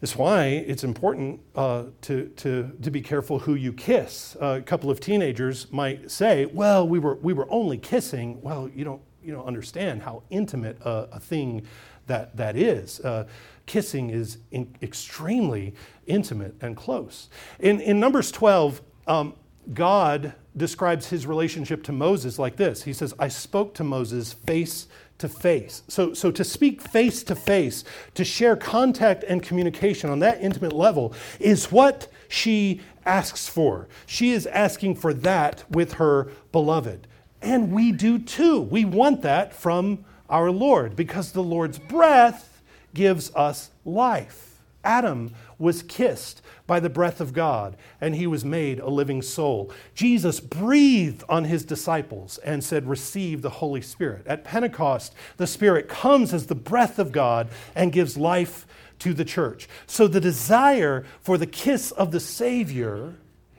[0.00, 4.36] That's why it's important uh, to, to, to be careful who you kiss.
[4.40, 8.42] A couple of teenagers might say, well, we were, we were only kissing.
[8.42, 11.66] Well, you don't, you don't understand how intimate a, a thing
[12.06, 13.00] that, that is.
[13.00, 13.26] Uh,
[13.64, 15.74] kissing is in, extremely
[16.06, 17.28] intimate and close.
[17.58, 19.34] In, in Numbers 12, um,
[19.72, 24.86] God describes his relationship to Moses like this He says, I spoke to Moses face
[25.18, 25.82] to face.
[25.88, 30.72] So, so to speak face to face, to share contact and communication on that intimate
[30.72, 33.88] level, is what she asks for.
[34.06, 37.06] She is asking for that with her beloved.
[37.40, 38.60] And we do too.
[38.60, 42.62] We want that from our Lord because the Lord's breath
[42.94, 44.53] gives us life.
[44.84, 49.72] Adam was kissed by the breath of God, and he was made a living soul.
[49.94, 54.26] Jesus breathed on his disciples and said, Receive the Holy Spirit.
[54.26, 58.66] At Pentecost, the Spirit comes as the breath of God and gives life
[59.00, 59.68] to the church.
[59.86, 63.14] So the desire for the kiss of the Savior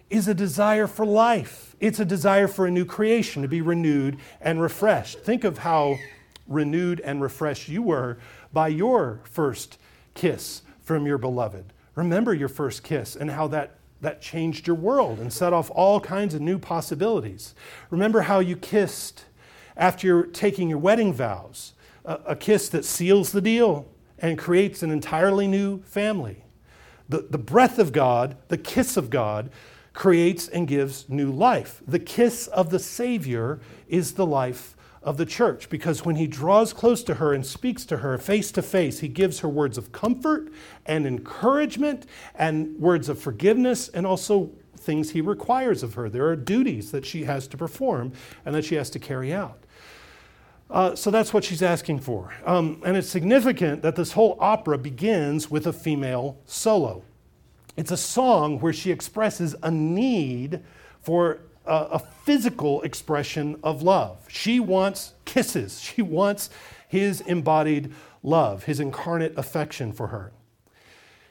[0.10, 1.76] is a desire for life.
[1.80, 5.20] It's a desire for a new creation, to be renewed and refreshed.
[5.20, 5.98] Think of how
[6.48, 8.18] renewed and refreshed you were
[8.54, 9.78] by your first
[10.14, 11.74] kiss from your beloved.
[11.96, 16.00] Remember your first kiss and how that, that changed your world and set off all
[16.00, 17.56] kinds of new possibilities.
[17.90, 19.26] Remember how you kissed
[19.76, 21.74] after you're taking your wedding vows,
[22.06, 23.88] a, a kiss that seals the deal
[24.20, 26.44] and creates an entirely new family.
[27.10, 29.50] The, the breath of God, the kiss of God,
[29.94, 31.82] creates and gives new life.
[31.88, 34.75] The kiss of the Savior is the life
[35.06, 38.52] of the church because when he draws close to her and speaks to her face
[38.52, 40.52] to face, he gives her words of comfort
[40.88, 46.10] and encouragement and words of forgiveness and also things he requires of her.
[46.10, 48.14] There are duties that she has to perform
[48.46, 49.60] and that she has to carry out.
[50.72, 52.34] Uh, so that's what she's asking for.
[52.44, 57.04] Um, and it's significant that this whole opera begins with a female solo.
[57.78, 60.64] It's a song where she expresses a need
[61.02, 64.26] for a, a physical expression of love.
[64.28, 66.50] She wants kisses, she wants
[66.88, 70.32] his embodied love, his incarnate affection for her.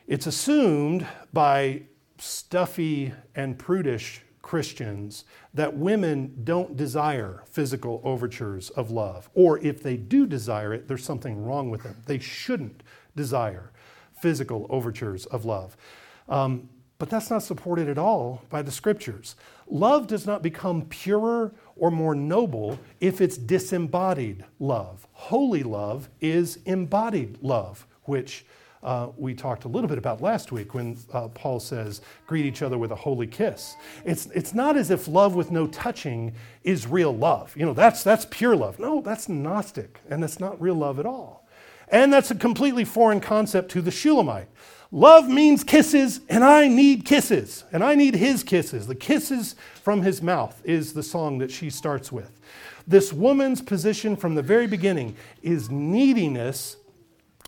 [0.06, 1.82] It's assumed by
[2.18, 9.96] stuffy and prudish Christians that women don't desire physical overtures of love, or if they
[9.96, 11.96] do desire it, there's something wrong with them.
[12.06, 12.82] They shouldn't
[13.16, 13.72] desire
[14.20, 15.76] physical overtures of love.
[16.28, 19.36] Um, but that's not supported at all by the scriptures.
[19.66, 25.06] Love does not become purer or more noble if it's disembodied love.
[25.12, 28.44] Holy love is embodied love, which
[28.84, 32.60] uh, we talked a little bit about last week when uh, Paul says, greet each
[32.60, 33.76] other with a holy kiss.
[34.04, 37.56] It's, it's not as if love with no touching is real love.
[37.56, 38.78] You know, that's, that's pure love.
[38.78, 41.48] No, that's Gnostic, and that's not real love at all.
[41.88, 44.48] And that's a completely foreign concept to the Shulamite.
[44.94, 48.86] Love means kisses, and I need kisses, and I need his kisses.
[48.86, 52.40] The kisses from his mouth is the song that she starts with.
[52.86, 56.76] This woman's position from the very beginning is neediness,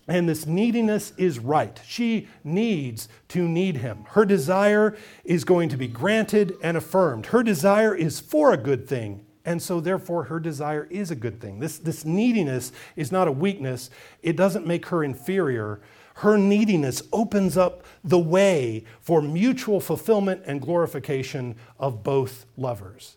[0.08, 1.80] and this neediness is right.
[1.86, 4.06] She needs to need him.
[4.08, 7.26] Her desire is going to be granted and affirmed.
[7.26, 11.40] Her desire is for a good thing, and so therefore her desire is a good
[11.40, 11.60] thing.
[11.60, 13.88] This, this neediness is not a weakness,
[14.20, 15.80] it doesn't make her inferior
[16.16, 23.16] her neediness opens up the way for mutual fulfillment and glorification of both lovers.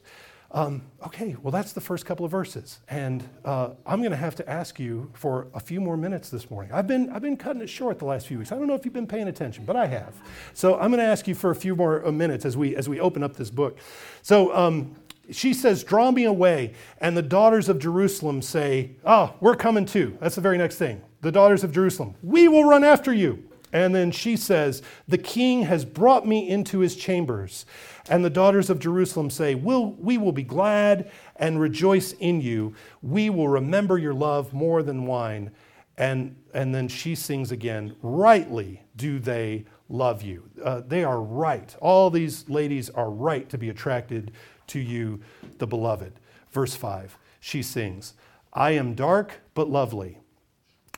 [0.52, 2.80] Um, okay, well, that's the first couple of verses.
[2.90, 6.50] And uh, I'm going to have to ask you for a few more minutes this
[6.50, 6.74] morning.
[6.74, 8.52] I've been, I've been cutting it short the last few weeks.
[8.52, 10.16] I don't know if you've been paying attention, but I have.
[10.54, 12.90] So I'm going to ask you for a few more uh, minutes as we, as
[12.90, 13.78] we open up this book.
[14.24, 14.96] So um,
[15.32, 16.74] she says, Draw me away.
[17.00, 20.18] And the daughters of Jerusalem say, Oh, we're coming too.
[20.20, 21.02] That's the very next thing.
[21.22, 23.44] The daughters of Jerusalem, we will run after you.
[23.72, 27.65] And then she says, The king has brought me into his chambers.
[28.10, 32.74] And the daughters of Jerusalem say, we'll, We will be glad and rejoice in you.
[33.02, 35.52] We will remember your love more than wine.
[35.98, 40.50] And, and then she sings again, Rightly do they love you.
[40.63, 41.76] Uh, they are right.
[41.80, 44.32] All these ladies are right to be attracted
[44.67, 45.20] to you,
[45.58, 46.13] the beloved.
[46.52, 48.13] Verse 5, she sings,
[48.54, 50.19] I am dark but lovely.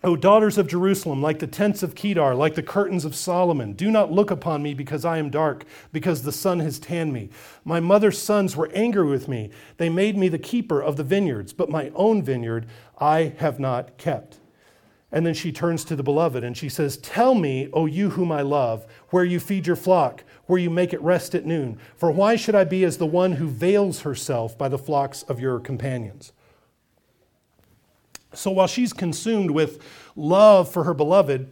[0.04, 3.92] O daughters of Jerusalem, like the tents of Kedar, like the curtains of Solomon, do
[3.92, 7.30] not look upon me because I am dark, because the sun has tanned me.
[7.64, 9.52] My mother's sons were angry with me.
[9.78, 12.66] They made me the keeper of the vineyards, but my own vineyard
[12.98, 14.40] I have not kept.
[15.12, 18.32] And then she turns to the beloved and she says, Tell me, O you whom
[18.32, 21.78] I love, where you feed your flock, where you make it rest at noon.
[21.96, 25.40] For why should I be as the one who veils herself by the flocks of
[25.40, 26.32] your companions?
[28.34, 29.82] So while she's consumed with
[30.16, 31.52] love for her beloved,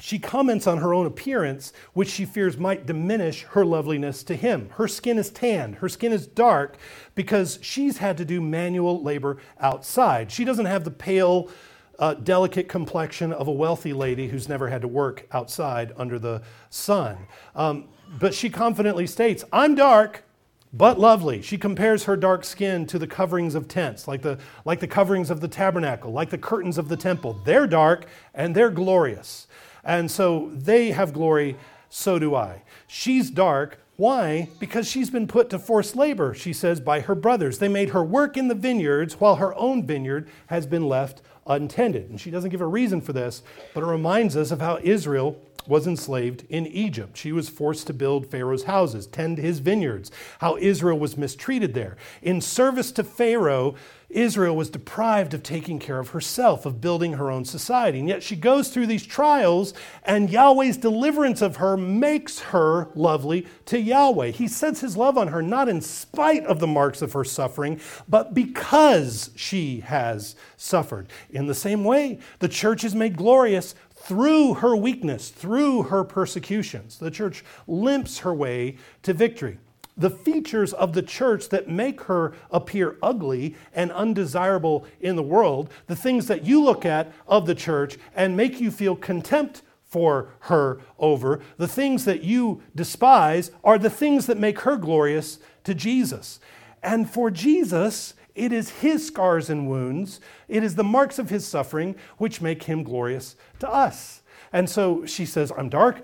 [0.00, 4.70] she comments on her own appearance, which she fears might diminish her loveliness to him.
[4.70, 6.76] Her skin is tanned, her skin is dark
[7.14, 10.32] because she's had to do manual labor outside.
[10.32, 11.50] She doesn't have the pale,
[11.98, 16.42] uh, delicate complexion of a wealthy lady who's never had to work outside under the
[16.70, 17.26] sun.
[17.54, 20.24] Um, but she confidently states, I'm dark,
[20.72, 21.42] but lovely.
[21.42, 25.30] She compares her dark skin to the coverings of tents, like the, like the coverings
[25.30, 27.40] of the tabernacle, like the curtains of the temple.
[27.44, 29.48] They're dark and they're glorious.
[29.82, 31.56] And so they have glory,
[31.88, 32.62] so do I.
[32.86, 33.78] She's dark.
[33.96, 34.48] Why?
[34.58, 37.58] Because she's been put to forced labor, she says, by her brothers.
[37.58, 42.08] They made her work in the vineyards while her own vineyard has been left untended.
[42.08, 43.42] And she doesn't give a reason for this,
[43.74, 45.36] but it reminds us of how Israel
[45.66, 47.16] was enslaved in Egypt.
[47.16, 51.96] She was forced to build Pharaoh's houses, tend his vineyards, how Israel was mistreated there.
[52.22, 53.74] In service to Pharaoh,
[54.10, 58.00] Israel was deprived of taking care of herself, of building her own society.
[58.00, 63.46] And yet she goes through these trials, and Yahweh's deliverance of her makes her lovely
[63.66, 64.30] to Yahweh.
[64.30, 67.80] He sets his love on her not in spite of the marks of her suffering,
[68.08, 71.06] but because she has suffered.
[71.30, 76.98] In the same way, the church is made glorious through her weakness, through her persecutions.
[76.98, 79.58] The church limps her way to victory.
[79.96, 85.70] The features of the church that make her appear ugly and undesirable in the world,
[85.86, 90.30] the things that you look at of the church and make you feel contempt for
[90.40, 95.74] her over, the things that you despise are the things that make her glorious to
[95.74, 96.40] Jesus.
[96.82, 100.18] And for Jesus, it is his scars and wounds,
[100.48, 104.22] it is the marks of his suffering which make him glorious to us.
[104.50, 106.02] And so she says, I'm dark,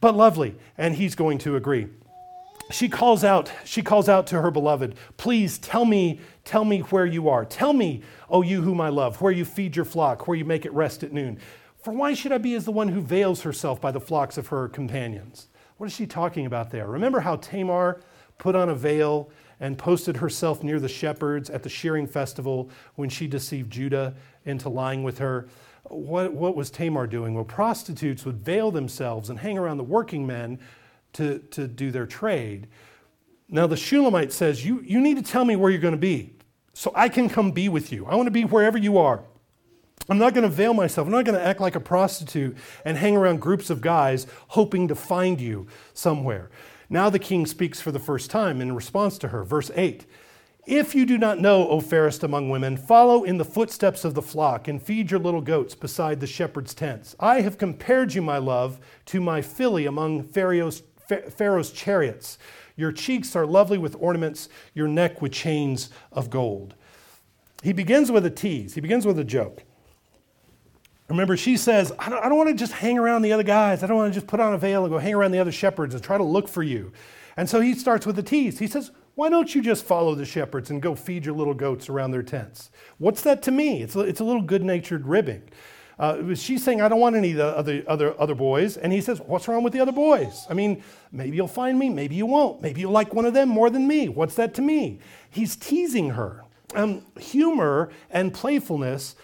[0.00, 0.56] but lovely.
[0.78, 1.88] And he's going to agree.
[2.70, 7.06] She calls out, she calls out to her beloved, please tell me, tell me where
[7.06, 7.44] you are.
[7.44, 10.64] Tell me, O you whom I love, where you feed your flock, where you make
[10.64, 11.38] it rest at noon.
[11.82, 14.48] For why should I be as the one who veils herself by the flocks of
[14.48, 15.48] her companions?
[15.76, 16.88] What is she talking about there?
[16.88, 18.00] Remember how Tamar
[18.38, 19.30] put on a veil
[19.60, 24.68] and posted herself near the shepherds at the shearing festival when she deceived Judah into
[24.68, 25.48] lying with her.
[25.84, 27.34] What, what was Tamar doing?
[27.34, 30.58] Well, prostitutes would veil themselves and hang around the working men
[31.14, 32.66] to, to do their trade.
[33.48, 36.34] Now, the Shulamite says, you, you need to tell me where you're going to be
[36.72, 38.04] so I can come be with you.
[38.06, 39.22] I want to be wherever you are.
[40.08, 41.06] I'm not going to veil myself.
[41.06, 44.88] I'm not going to act like a prostitute and hang around groups of guys hoping
[44.88, 46.50] to find you somewhere.
[46.88, 49.44] Now the king speaks for the first time in response to her.
[49.44, 50.06] Verse 8
[50.66, 54.22] If you do not know, O fairest among women, follow in the footsteps of the
[54.22, 57.16] flock and feed your little goats beside the shepherd's tents.
[57.18, 62.38] I have compared you, my love, to my filly among Pharaoh's, Pharaoh's chariots.
[62.76, 66.74] Your cheeks are lovely with ornaments, your neck with chains of gold.
[67.62, 69.64] He begins with a tease, he begins with a joke.
[71.08, 73.82] Remember, she says, I don't, don't want to just hang around the other guys.
[73.82, 75.52] I don't want to just put on a veil and go hang around the other
[75.52, 76.92] shepherds and try to look for you.
[77.36, 78.58] And so he starts with a tease.
[78.58, 81.88] He says, Why don't you just follow the shepherds and go feed your little goats
[81.88, 82.70] around their tents?
[82.98, 83.82] What's that to me?
[83.82, 85.48] It's a, it's a little good natured ribbing.
[85.98, 88.76] Uh, she's saying, I don't want any of the other, other, other boys.
[88.76, 90.46] And he says, What's wrong with the other boys?
[90.50, 90.82] I mean,
[91.12, 92.62] maybe you'll find me, maybe you won't.
[92.62, 94.08] Maybe you'll like one of them more than me.
[94.08, 94.98] What's that to me?
[95.30, 96.42] He's teasing her.
[96.74, 99.14] Um, humor and playfulness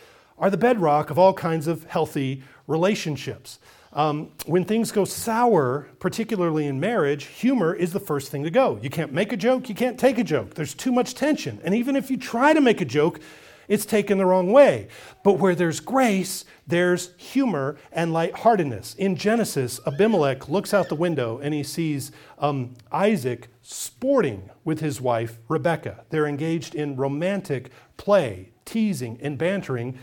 [0.42, 3.60] are the bedrock of all kinds of healthy relationships.
[3.92, 8.78] Um, when things go sour, particularly in marriage, humor is the first thing to go.
[8.82, 10.54] You can't make a joke, you can't take a joke.
[10.54, 11.60] There's too much tension.
[11.62, 13.20] And even if you try to make a joke,
[13.68, 14.88] it's taken the wrong way.
[15.22, 18.94] But where there's grace, there's humor and lightheartedness.
[18.96, 25.00] In Genesis, Abimelech looks out the window and he sees um, Isaac sporting with his
[25.00, 26.04] wife, Rebekah.
[26.10, 29.98] They're engaged in romantic play, teasing, and bantering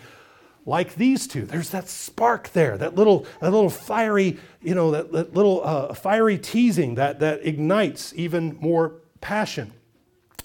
[0.70, 1.46] like these two.
[1.46, 5.94] There's that spark there, that little, that little fiery, you know, that, that little uh,
[5.96, 9.74] fiery teasing that, that ignites even more passion.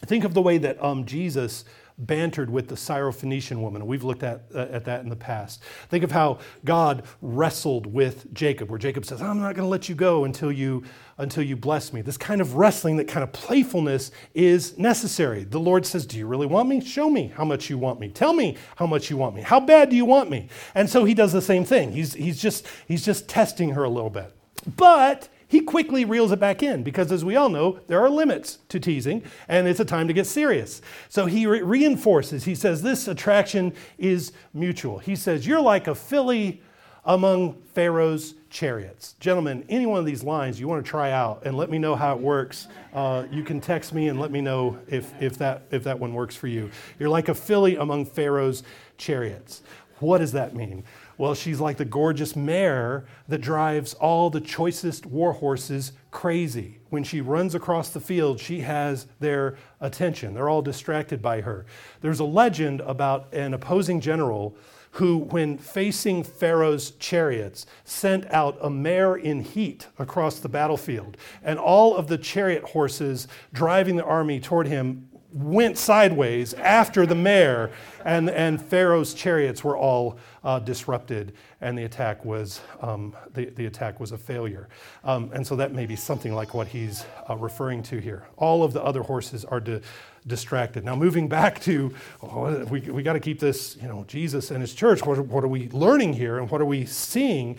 [0.07, 1.65] Think of the way that um, Jesus
[1.97, 3.87] bantered with the Syrophoenician woman.
[3.87, 5.63] We've looked at, uh, at that in the past.
[5.89, 9.89] Think of how God wrestled with Jacob, where Jacob says, I'm not going to let
[9.89, 10.83] you go until you,
[11.19, 12.03] until you bless me.
[12.03, 15.45] This kind of wrestling, that kind of playfulness is necessary.
[15.45, 16.81] The Lord says, Do you really want me?
[16.81, 18.09] Show me how much you want me.
[18.09, 19.43] Tell me how much you want me.
[19.43, 20.49] How bad do you want me?
[20.75, 21.93] And so he does the same thing.
[21.93, 24.35] He's, he's, just, he's just testing her a little bit.
[24.77, 28.59] But he quickly reels it back in because, as we all know, there are limits
[28.69, 30.83] to teasing and it's a time to get serious.
[31.09, 34.99] So he re- reinforces, he says, This attraction is mutual.
[34.99, 36.61] He says, You're like a filly
[37.05, 39.15] among Pharaoh's chariots.
[39.21, 41.95] Gentlemen, any one of these lines you want to try out and let me know
[41.95, 45.69] how it works, uh, you can text me and let me know if, if, that,
[45.71, 46.69] if that one works for you.
[46.99, 48.65] You're like a filly among Pharaoh's
[48.99, 49.63] chariots.
[50.01, 50.83] What does that mean?
[51.17, 56.81] Well, she's like the gorgeous mare that drives all the choicest war horses crazy.
[56.91, 60.35] When she runs across the field, she has their attention.
[60.35, 61.67] They're all distracted by her.
[62.01, 64.57] There's a legend about an opposing general
[64.93, 71.17] who, when facing Pharaoh's chariots, sent out a mare in heat across the battlefield.
[71.43, 77.15] And all of the chariot horses driving the army toward him went sideways after the
[77.15, 77.73] mare,
[78.05, 83.67] and, and Pharaoh's chariots were all uh, disrupted, and the attack was um, the, the
[83.67, 84.69] attack was a failure.
[85.03, 88.29] Um, and so that may be something like what he's uh, referring to here.
[88.37, 89.81] All of the other horses are di-
[90.25, 90.85] distracted.
[90.85, 94.61] Now, moving back to oh, we we got to keep this, you know, Jesus and
[94.61, 95.05] his church.
[95.05, 97.59] What, what are we learning here, and what are we seeing?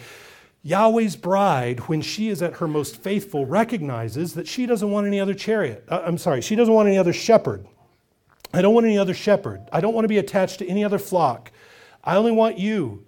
[0.66, 5.20] Yahweh's bride, when she is at her most faithful, recognizes that she doesn't want any
[5.20, 5.86] other chariot.
[5.88, 7.68] Uh, I'm sorry, she doesn't want any other shepherd.
[8.52, 9.62] I don't want any other shepherd.
[9.72, 11.52] I don't want to be attached to any other flock.
[12.04, 13.06] I only want you.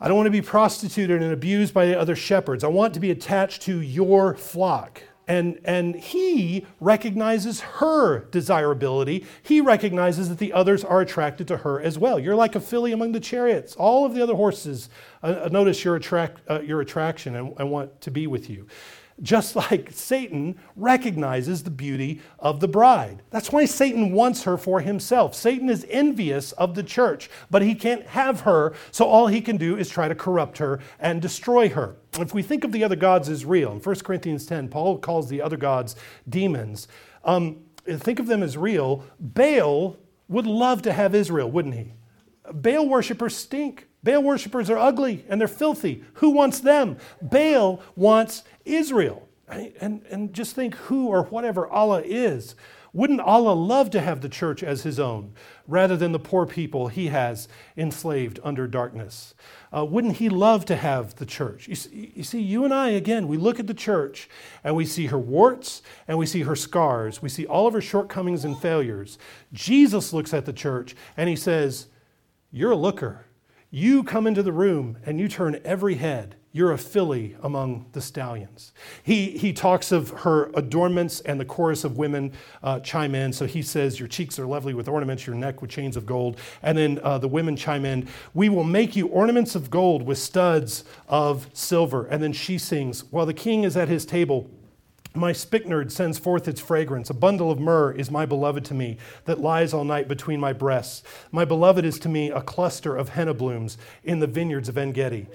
[0.00, 2.64] I don't want to be prostituted and abused by the other shepherds.
[2.64, 5.00] I want to be attached to your flock.
[5.26, 9.24] And, and he recognizes her desirability.
[9.42, 12.18] He recognizes that the others are attracted to her as well.
[12.18, 13.74] You're like a filly among the chariots.
[13.76, 14.90] All of the other horses
[15.22, 18.66] uh, notice your, attract, uh, your attraction and, and want to be with you
[19.22, 23.22] just like Satan recognizes the beauty of the bride.
[23.30, 25.34] That's why Satan wants her for himself.
[25.34, 29.56] Satan is envious of the church, but he can't have her, so all he can
[29.56, 31.96] do is try to corrupt her and destroy her.
[32.18, 35.28] If we think of the other gods as real, in 1 Corinthians 10, Paul calls
[35.28, 35.96] the other gods
[36.28, 36.88] demons.
[37.24, 39.04] Um, think of them as real.
[39.18, 39.96] Baal
[40.28, 41.92] would love to have Israel, wouldn't he?
[42.52, 43.88] Baal worshippers stink.
[44.02, 46.04] Baal worshippers are ugly and they're filthy.
[46.14, 46.98] Who wants them?
[47.22, 49.28] Baal wants Israel.
[49.46, 52.54] And, and just think who or whatever Allah is.
[52.94, 55.32] Wouldn't Allah love to have the church as his own
[55.66, 59.34] rather than the poor people he has enslaved under darkness?
[59.76, 61.66] Uh, wouldn't he love to have the church?
[61.66, 64.28] You see, you see, you and I, again, we look at the church
[64.62, 67.20] and we see her warts and we see her scars.
[67.20, 69.18] We see all of her shortcomings and failures.
[69.52, 71.88] Jesus looks at the church and he says,
[72.52, 73.26] You're a looker.
[73.72, 76.36] You come into the room and you turn every head.
[76.56, 78.72] You're a filly among the stallions.
[79.02, 82.30] He, he talks of her adornments, and the chorus of women
[82.62, 83.32] uh, chime in.
[83.32, 86.38] So he says, Your cheeks are lovely with ornaments, your neck with chains of gold.
[86.62, 90.16] And then uh, the women chime in, We will make you ornaments of gold with
[90.16, 92.06] studs of silver.
[92.06, 94.48] And then she sings, While the king is at his table,
[95.12, 97.10] my spikenard sends forth its fragrance.
[97.10, 100.52] A bundle of myrrh is my beloved to me that lies all night between my
[100.52, 101.02] breasts.
[101.32, 104.92] My beloved is to me a cluster of henna blooms in the vineyards of En
[104.92, 105.26] Gedi.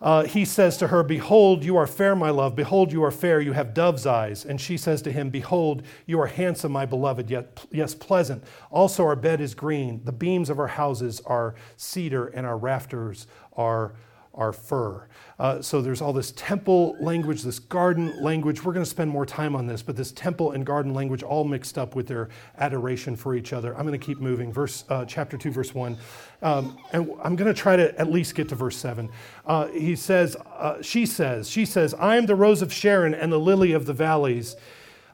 [0.00, 2.54] Uh, he says to her, Behold, you are fair, my love.
[2.54, 3.40] Behold, you are fair.
[3.40, 4.44] You have dove's eyes.
[4.44, 8.44] And she says to him, Behold, you are handsome, my beloved, yet, yes, pleasant.
[8.70, 10.02] Also, our bed is green.
[10.04, 13.94] The beams of our houses are cedar, and our rafters are
[14.36, 15.08] our fir.
[15.38, 18.64] Uh, so there's all this temple language, this garden language.
[18.64, 21.44] We're going to spend more time on this, but this temple and garden language all
[21.44, 22.28] mixed up with their
[22.58, 23.76] adoration for each other.
[23.76, 24.52] I'm going to keep moving.
[24.52, 25.96] Verse uh, chapter two, verse one,
[26.42, 29.10] um, and I'm going to try to at least get to verse seven.
[29.44, 33.32] Uh, he says, uh, she says, she says, I am the rose of Sharon and
[33.32, 34.56] the lily of the valleys.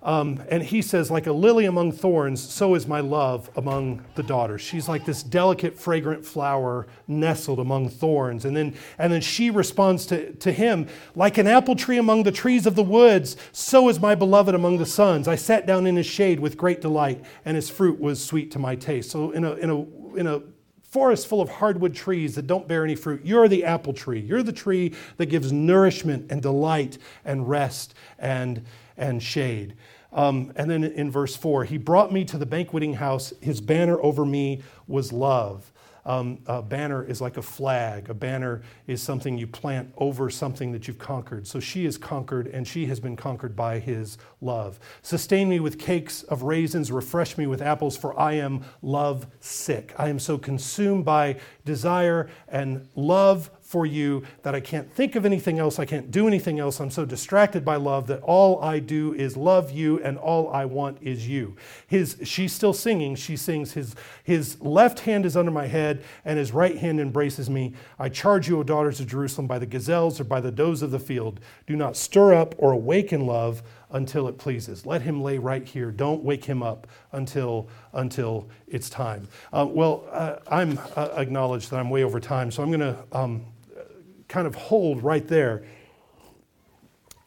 [0.03, 4.22] Um, and he says, like a lily among thorns, so is my love among the
[4.24, 4.61] daughters.
[4.61, 8.44] She's like this delicate, fragrant flower nestled among thorns.
[8.44, 12.32] And then, and then she responds to, to him, like an apple tree among the
[12.32, 15.28] trees of the woods, so is my beloved among the sons.
[15.28, 18.59] I sat down in his shade with great delight, and his fruit was sweet to
[18.59, 19.11] my taste.
[19.12, 20.42] So, in a, in a, in a
[20.92, 23.24] forest full of hardwood trees that don't bear any fruit.
[23.24, 24.20] You're the apple tree.
[24.20, 28.62] You're the tree that gives nourishment and delight and rest and,
[28.98, 29.74] and shade.
[30.13, 33.33] Um, and then in verse 4, he brought me to the banqueting house.
[33.41, 35.73] His banner over me was love.
[36.05, 38.11] Um, a banner is like a flag.
[38.11, 41.47] A banner is something you plant over something that you've conquered.
[41.47, 44.81] So she is conquered, and she has been conquered by his love.
[45.03, 49.95] Sustain me with cakes of raisins, refresh me with apples, for I am love sick.
[49.97, 55.25] I am so consumed by desire and love for you that I can't think of
[55.25, 55.79] anything else.
[55.79, 56.79] I can't do anything else.
[56.79, 60.66] I'm so distracted by love that all I do is love you and all I
[60.66, 61.57] want is you.
[61.87, 63.16] His, she's still singing.
[63.16, 63.95] She sings, his,
[64.25, 67.73] his left hand is under my head and his right hand embraces me.
[67.99, 70.91] I charge you, O daughters of Jerusalem, by the gazelles or by the does of
[70.91, 71.41] the field.
[71.66, 73.62] Do not stir up or awaken love
[73.93, 74.85] until it pleases.
[74.85, 75.91] Let him lay right here.
[75.91, 79.29] Don't wake him up until, until it's time.
[79.53, 82.99] Uh, well, uh, I'm uh, acknowledged that I'm way over time, so I'm going to
[83.12, 83.47] um,
[84.33, 85.62] kind of hold right there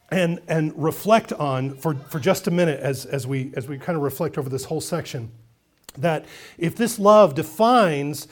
[0.10, 3.95] and, and reflect on for, for just a minute as, as, we, as we kind
[3.95, 5.32] of reflect over this whole section
[5.99, 6.26] that
[6.58, 8.28] if this love defines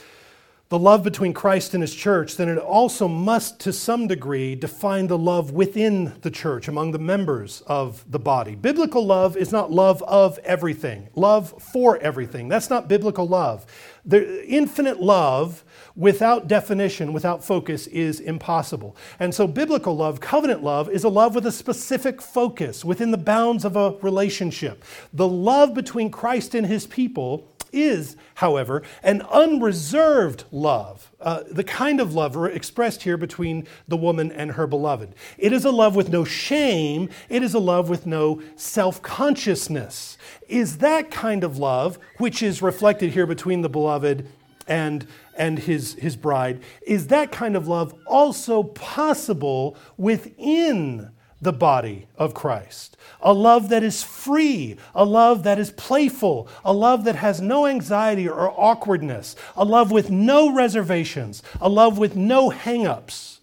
[0.73, 5.05] the love between Christ and his church, then it also must, to some degree, define
[5.05, 8.55] the love within the church, among the members of the body.
[8.55, 12.47] Biblical love is not love of everything, love for everything.
[12.47, 13.67] That's not biblical love.
[14.03, 15.63] The infinite love
[15.95, 18.97] without definition, without focus, is impossible.
[19.19, 23.17] And so, biblical love, covenant love, is a love with a specific focus within the
[23.17, 24.83] bounds of a relationship.
[25.13, 31.99] The love between Christ and his people is, however, an unreserved love, uh, the kind
[31.99, 35.15] of love expressed here between the woman and her beloved.
[35.37, 40.17] It is a love with no shame, it is a love with no self consciousness.
[40.47, 44.27] Is that kind of love, which is reflected here between the beloved
[44.67, 51.11] and, and his, his bride, is that kind of love also possible within
[51.43, 52.97] the body of Christ?
[53.23, 57.65] a love that is free, a love that is playful, a love that has no
[57.65, 63.39] anxiety or awkwardness, a love with no reservations, a love with no hangups.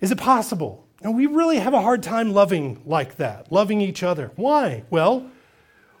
[0.00, 0.86] Is it possible?
[1.02, 4.30] And we really have a hard time loving like that, loving each other.
[4.36, 4.84] Why?
[4.88, 5.30] Well,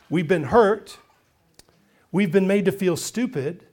[0.08, 0.98] we've been hurt,
[2.12, 3.66] we've been made to feel stupid,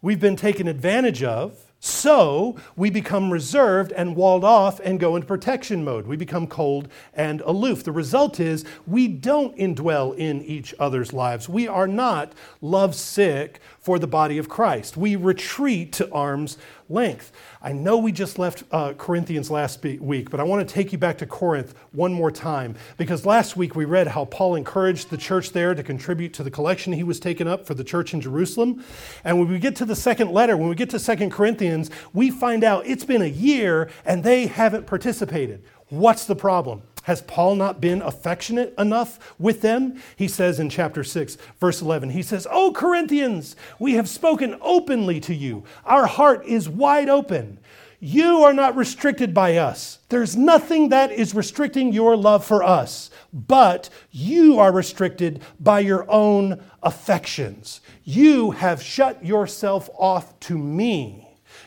[0.00, 1.63] we've been taken advantage of.
[1.86, 6.06] So we become reserved and walled off and go into protection mode.
[6.06, 7.84] We become cold and aloof.
[7.84, 11.46] The result is we don't indwell in each other's lives.
[11.46, 12.32] We are not
[12.62, 14.96] lovesick for the body of Christ.
[14.96, 16.56] We retreat to arm's
[16.88, 17.32] length.
[17.60, 20.96] I know we just left uh, Corinthians last week, but I want to take you
[20.96, 25.18] back to Corinth one more time because last week we read how Paul encouraged the
[25.18, 28.22] church there to contribute to the collection he was taking up for the church in
[28.22, 28.82] Jerusalem.
[29.22, 32.30] And when we get to the second letter, when we get to Second Corinthians, we
[32.30, 35.62] find out it's been a year and they haven't participated.
[35.90, 36.82] What's the problem?
[37.04, 40.00] Has Paul not been affectionate enough with them?
[40.16, 45.20] He says in chapter 6, verse 11, he says, Oh, Corinthians, we have spoken openly
[45.20, 45.64] to you.
[45.84, 47.58] Our heart is wide open.
[48.00, 49.98] You are not restricted by us.
[50.08, 56.10] There's nothing that is restricting your love for us, but you are restricted by your
[56.10, 57.82] own affections.
[58.02, 61.23] You have shut yourself off to me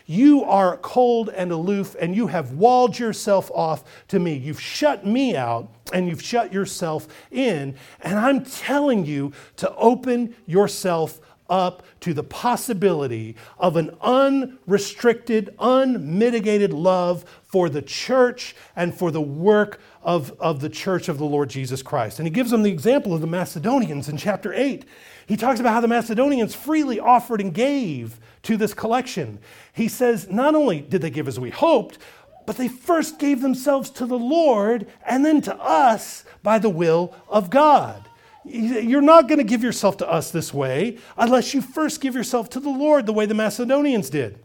[0.08, 4.32] you are cold and aloof, and you have walled yourself off to me.
[4.32, 7.74] You've shut me out, and you've shut yourself in.
[8.00, 16.72] And I'm telling you to open yourself up to the possibility of an unrestricted, unmitigated
[16.72, 21.50] love for the church and for the work of, of the church of the Lord
[21.50, 22.18] Jesus Christ.
[22.18, 24.86] And he gives them the example of the Macedonians in chapter 8.
[25.26, 28.18] He talks about how the Macedonians freely offered and gave
[28.48, 29.38] to this collection.
[29.74, 31.98] He says, not only did they give as we hoped,
[32.46, 37.14] but they first gave themselves to the Lord and then to us by the will
[37.28, 38.08] of God.
[38.46, 42.48] You're not going to give yourself to us this way unless you first give yourself
[42.50, 44.38] to the Lord the way the Macedonians did.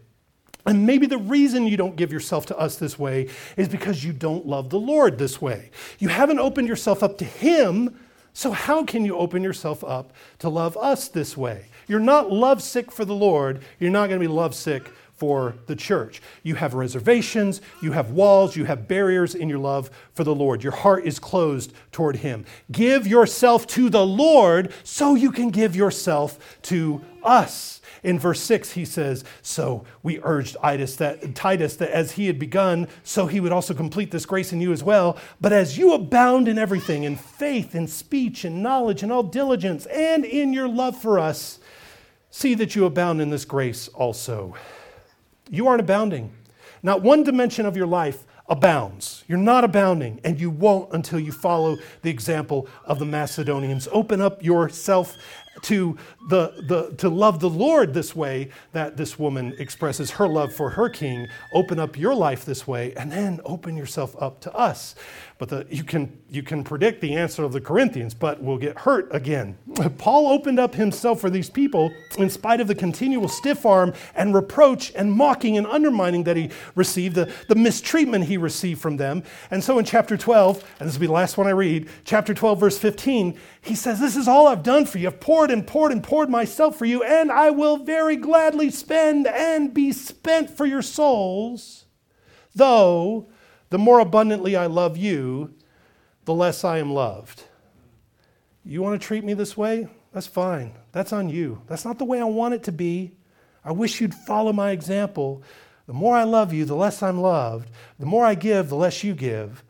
[0.65, 4.11] And maybe the reason you don't give yourself to us this way is because you
[4.11, 5.71] don't love the Lord this way.
[5.99, 7.97] You haven't opened yourself up to Him,
[8.33, 11.67] so how can you open yourself up to love us this way?
[11.87, 14.91] You're not lovesick for the Lord, you're not going to be lovesick
[15.23, 16.21] for the church.
[16.41, 20.63] You have reservations, you have walls, you have barriers in your love for the Lord.
[20.63, 22.45] Your heart is closed toward Him.
[22.71, 27.79] Give yourself to the Lord so you can give yourself to us.
[28.03, 32.37] In verse 6, he says, So we urged Titus that, Titus that as he had
[32.37, 35.17] begun, so he would also complete this grace in you as well.
[35.39, 39.85] But as you abound in everything, in faith, in speech, in knowledge, in all diligence,
[39.85, 41.59] and in your love for us,
[42.33, 44.55] see that you abound in this grace also.
[45.51, 46.33] You aren't abounding.
[46.81, 49.23] Not one dimension of your life abounds.
[49.27, 53.87] You're not abounding, and you won't until you follow the example of the Macedonians.
[53.91, 55.15] Open up yourself
[55.63, 55.97] to,
[56.29, 60.71] the, the, to love the Lord this way that this woman expresses her love for
[60.71, 61.27] her king.
[61.53, 64.95] Open up your life this way, and then open yourself up to us.
[65.37, 68.77] But the, you, can, you can predict the answer of the Corinthians, but we'll get
[68.79, 69.57] hurt again.
[69.97, 74.33] Paul opened up himself for these people in spite of the continual stiff arm and
[74.33, 79.23] reproach and mocking and undermining that he received, the, the mistreatment he received from them.
[79.51, 82.33] And so in chapter 12, and this will be the last one I read, chapter
[82.33, 85.07] 12, verse 15, he says, This is all I've done for you.
[85.07, 89.25] I've poured and poured and poured myself for you, and I will very gladly spend
[89.25, 91.85] and be spent for your souls,
[92.53, 93.29] though
[93.69, 95.53] the more abundantly I love you,
[96.25, 97.43] the less I am loved.
[98.65, 99.87] You want to treat me this way?
[100.11, 100.73] That's fine.
[100.91, 101.61] That's on you.
[101.67, 103.13] That's not the way I want it to be.
[103.63, 105.41] I wish you'd follow my example.
[105.87, 107.69] The more I love you, the less I'm loved.
[107.97, 109.63] The more I give, the less you give.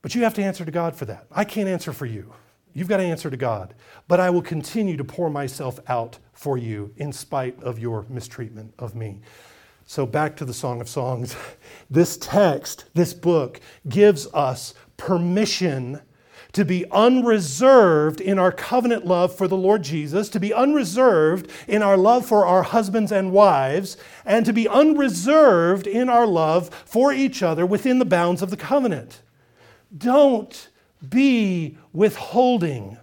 [0.00, 1.26] But you have to answer to God for that.
[1.30, 2.32] I can't answer for you.
[2.78, 3.74] You've got to answer to God.
[4.06, 8.72] But I will continue to pour myself out for you in spite of your mistreatment
[8.78, 9.18] of me.
[9.84, 11.34] So, back to the Song of Songs.
[11.90, 16.02] This text, this book, gives us permission
[16.52, 21.82] to be unreserved in our covenant love for the Lord Jesus, to be unreserved in
[21.82, 27.12] our love for our husbands and wives, and to be unreserved in our love for
[27.12, 29.22] each other within the bounds of the covenant.
[29.96, 30.68] Don't
[31.06, 32.98] be withholding.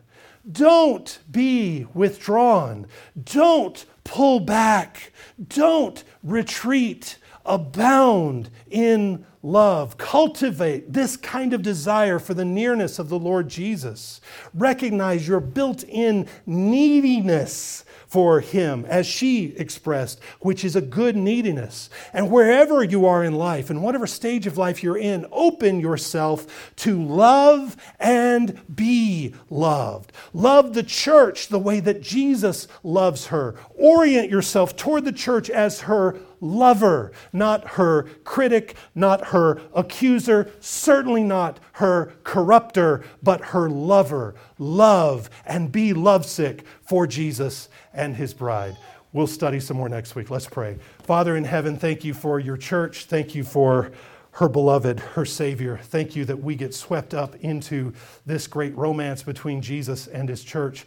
[0.51, 2.87] Don't be withdrawn.
[3.23, 5.11] Don't pull back.
[5.47, 7.17] Don't retreat.
[7.45, 9.97] Abound in love.
[9.97, 14.19] Cultivate this kind of desire for the nearness of the Lord Jesus.
[14.53, 21.89] Recognize your built in neediness for him, as she expressed, which is a good neediness.
[22.13, 26.71] And wherever you are in life, in whatever stage of life you're in, open yourself
[26.77, 30.13] to love and be loved.
[30.33, 33.55] Love the church the way that Jesus loves her.
[33.71, 41.23] Orient yourself toward the church as her lover, not her critic, not her accuser, certainly
[41.23, 44.35] not her corrupter, but her lover.
[44.57, 48.77] Love and be lovesick for Jesus and his bride.
[49.11, 50.29] We'll study some more next week.
[50.29, 50.77] Let's pray.
[51.03, 53.05] Father in heaven, thank you for your church.
[53.05, 53.91] Thank you for
[54.31, 55.79] her beloved, her Savior.
[55.81, 57.93] Thank you that we get swept up into
[58.25, 60.85] this great romance between Jesus and his church,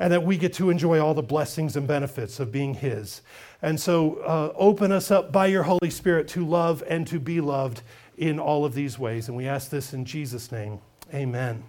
[0.00, 3.22] and that we get to enjoy all the blessings and benefits of being his.
[3.60, 7.40] And so, uh, open us up by your Holy Spirit to love and to be
[7.40, 7.82] loved
[8.16, 9.28] in all of these ways.
[9.28, 10.80] And we ask this in Jesus' name.
[11.12, 11.64] Amen.